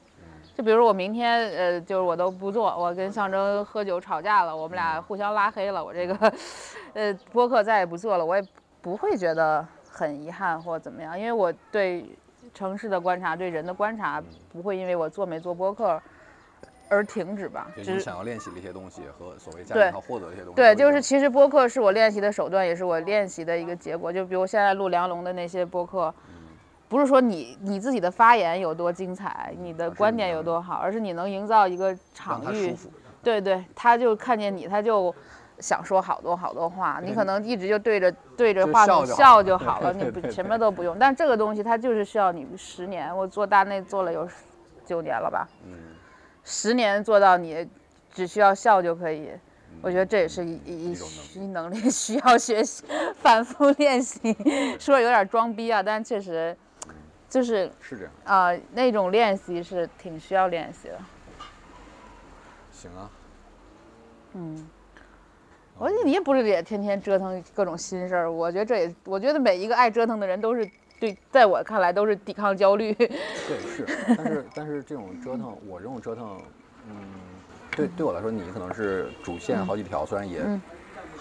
[0.53, 6.33] 就比如我明天，呃，就是我都不做，我跟象征喝酒吵架了，我们俩互相拉黑了，我这个，
[6.93, 8.47] 呃，播客再也不做了，我也
[8.83, 12.05] 不会觉得很遗憾或怎么样，因为我对
[12.53, 16.03] 城市的观察，对人的观察，不会因为我做没做播客
[16.91, 17.71] 而停止吧。
[17.77, 20.57] 就是想要练习的一些东西和所谓价值上获得的一些东西。
[20.57, 24.13] 对，就是其实播客是我练习的手段，也是我练习的一个结果。
[24.13, 26.13] 就比如现在录梁龙的那些播客。
[26.91, 32.75] 不是说你你自己的发言有多精彩，你的观点有多好，而是你能营造一个场域，
[33.23, 35.15] 对对，他就看见你，他就
[35.61, 40.99] 想说好多好多话，你可能一直就对着对着话筒笑就好了， 你不前面都不用。
[40.99, 44.29] 但这个东西它就是需要你十年，我做大内做了有
[44.85, 45.95] 九年了吧，嗯，
[46.43, 47.69] 十年做到你
[48.13, 49.31] 只需要笑就可以，
[49.81, 50.95] 我觉得这也是一一
[51.37, 52.83] 一能力 需要学习，
[53.23, 54.37] 反复练习，
[54.81, 56.57] 说有点装逼啊，但确实。
[57.31, 60.99] 就是是这样啊，那种练习是挺需要练习的。
[62.73, 63.09] 行啊。
[64.35, 64.69] 嗯。
[65.79, 70.69] 我说你也不是也天天折腾各种心事儿，我觉得这也，我觉得每一个爱折腾的人都是
[70.99, 72.93] 对，在我看来都是抵抗焦虑。
[72.99, 76.39] 对，是，但是但是这种折腾，我这种折腾，
[76.87, 76.95] 嗯，
[77.75, 80.43] 对对我来说，你可能是主线好几条，虽然也。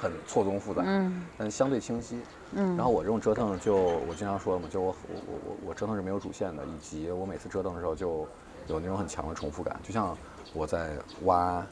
[0.01, 2.21] 很错综复杂，嗯，但相对清晰，
[2.53, 2.77] 嗯。
[2.77, 8.25] 然后我这种折腾，就我经常说的嘛，就我我我我我折腾是没有主线的，以及我每次折腾的时候就
[8.67, 10.17] 有那种很强的重复感，就像
[10.53, 10.91] 我在
[11.23, 11.65] 挖，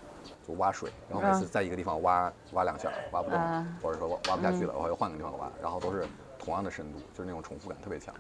[0.46, 3.40] 就挖水，然后每次在一个地方挖挖两下挖不动，
[3.82, 6.06] 或者说挖不下去了，我又换个地方挖，然后都是
[6.38, 8.14] 同样的深度，就是那种重复感特别强。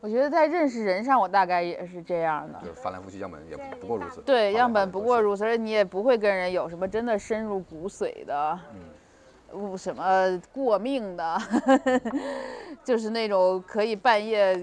[0.00, 4.20] 我觉得在认识人上，我大概也是这样的，就是翻来覆去样本也不过如此。
[4.20, 8.60] 对，样本不过如此，而你也不会跟人有什么真的深入骨髓的。
[8.74, 8.80] 嗯。
[9.54, 11.38] 不什么过命的，
[12.82, 14.58] 就是那种可以半夜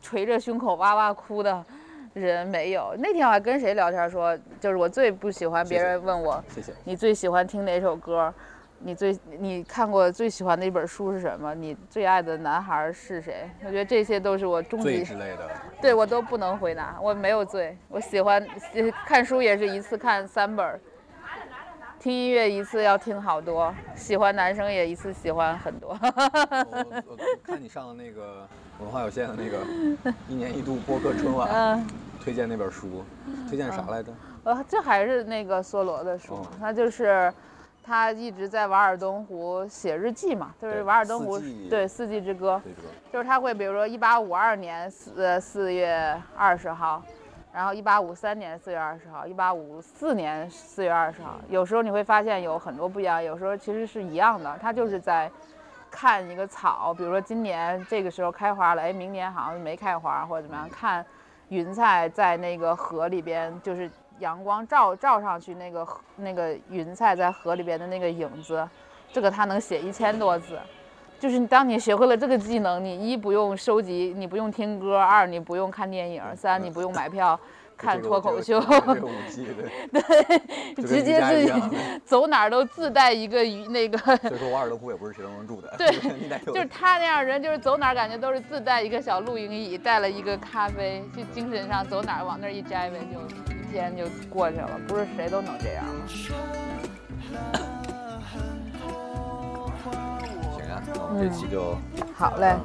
[0.00, 1.64] 捶着胸口哇哇哭的
[2.12, 2.92] 人没有。
[2.98, 8.34] 那天我还跟谁聊天说，就是我最不喜欢别人问我，谢谢你最喜欢听哪首歌？
[8.84, 11.54] 你最你看过最喜欢的一本书是什么？
[11.54, 13.48] 你最爱的男孩是谁？
[13.64, 15.48] 我觉得这些都是我终极之类的，
[15.80, 16.98] 对我都不能回答。
[17.00, 18.44] 我没有最，我喜欢
[19.06, 20.80] 看书也是一次看三本。
[22.02, 25.96] 听音乐一次要听好多，喜欢男生也一次喜欢很多。
[26.02, 28.44] 我我看你上的那个
[28.80, 29.64] 文化有限的那个
[30.28, 31.86] 一年一度播客春晚，
[32.20, 33.04] 推荐那本书，
[33.48, 34.12] 推荐啥来着？
[34.42, 37.32] 呃，这还是那个梭罗的书，那就是
[37.84, 41.40] 他一直在瓦尔登湖写日记嘛，就是瓦尔登湖
[41.70, 42.60] 对四季之歌，
[43.12, 47.00] 就是他会比如说一八五二年四四月二十号。
[47.54, 54.58] 然后，一八五三年四月二十号，一八五四年四月二十号，有时候你会发现有很多不一样，有时候其实是一样的。
[54.58, 55.30] 他就是在
[55.90, 60.66] 看一个草，比如说今年这个时候开花了，哎，明年好像没开花或者怎么样。
[60.70, 61.04] 看
[61.50, 63.90] 云彩在那个河里边，就是
[64.20, 65.86] 阳光照照上去，那个
[66.16, 68.66] 那个云彩在河里边的那个影子，
[69.12, 70.58] 这个他能写一千多字。
[71.22, 77.38] 就是当你学会了这个技能，你一不用收集，你不用听歌；二你不用看电影；三你不用买票
[77.78, 78.58] 看脱口秀。
[79.92, 81.52] 对，直接自己
[82.04, 83.96] 走哪儿都自带一个那个。
[84.16, 85.72] 所以说瓦尔德湖也不是谁都能住的。
[85.78, 85.86] 对，
[86.52, 93.20] 就是他那样人，就是走哪儿感觉都是自带一个小露营椅，带了一个咖啡，就精神上走哪儿往那儿一摘呗，就
[93.54, 94.70] 一天就过去了。
[94.88, 95.84] 不是谁都能这样。
[100.94, 101.30] 嗯。
[102.14, 102.56] 好嘞。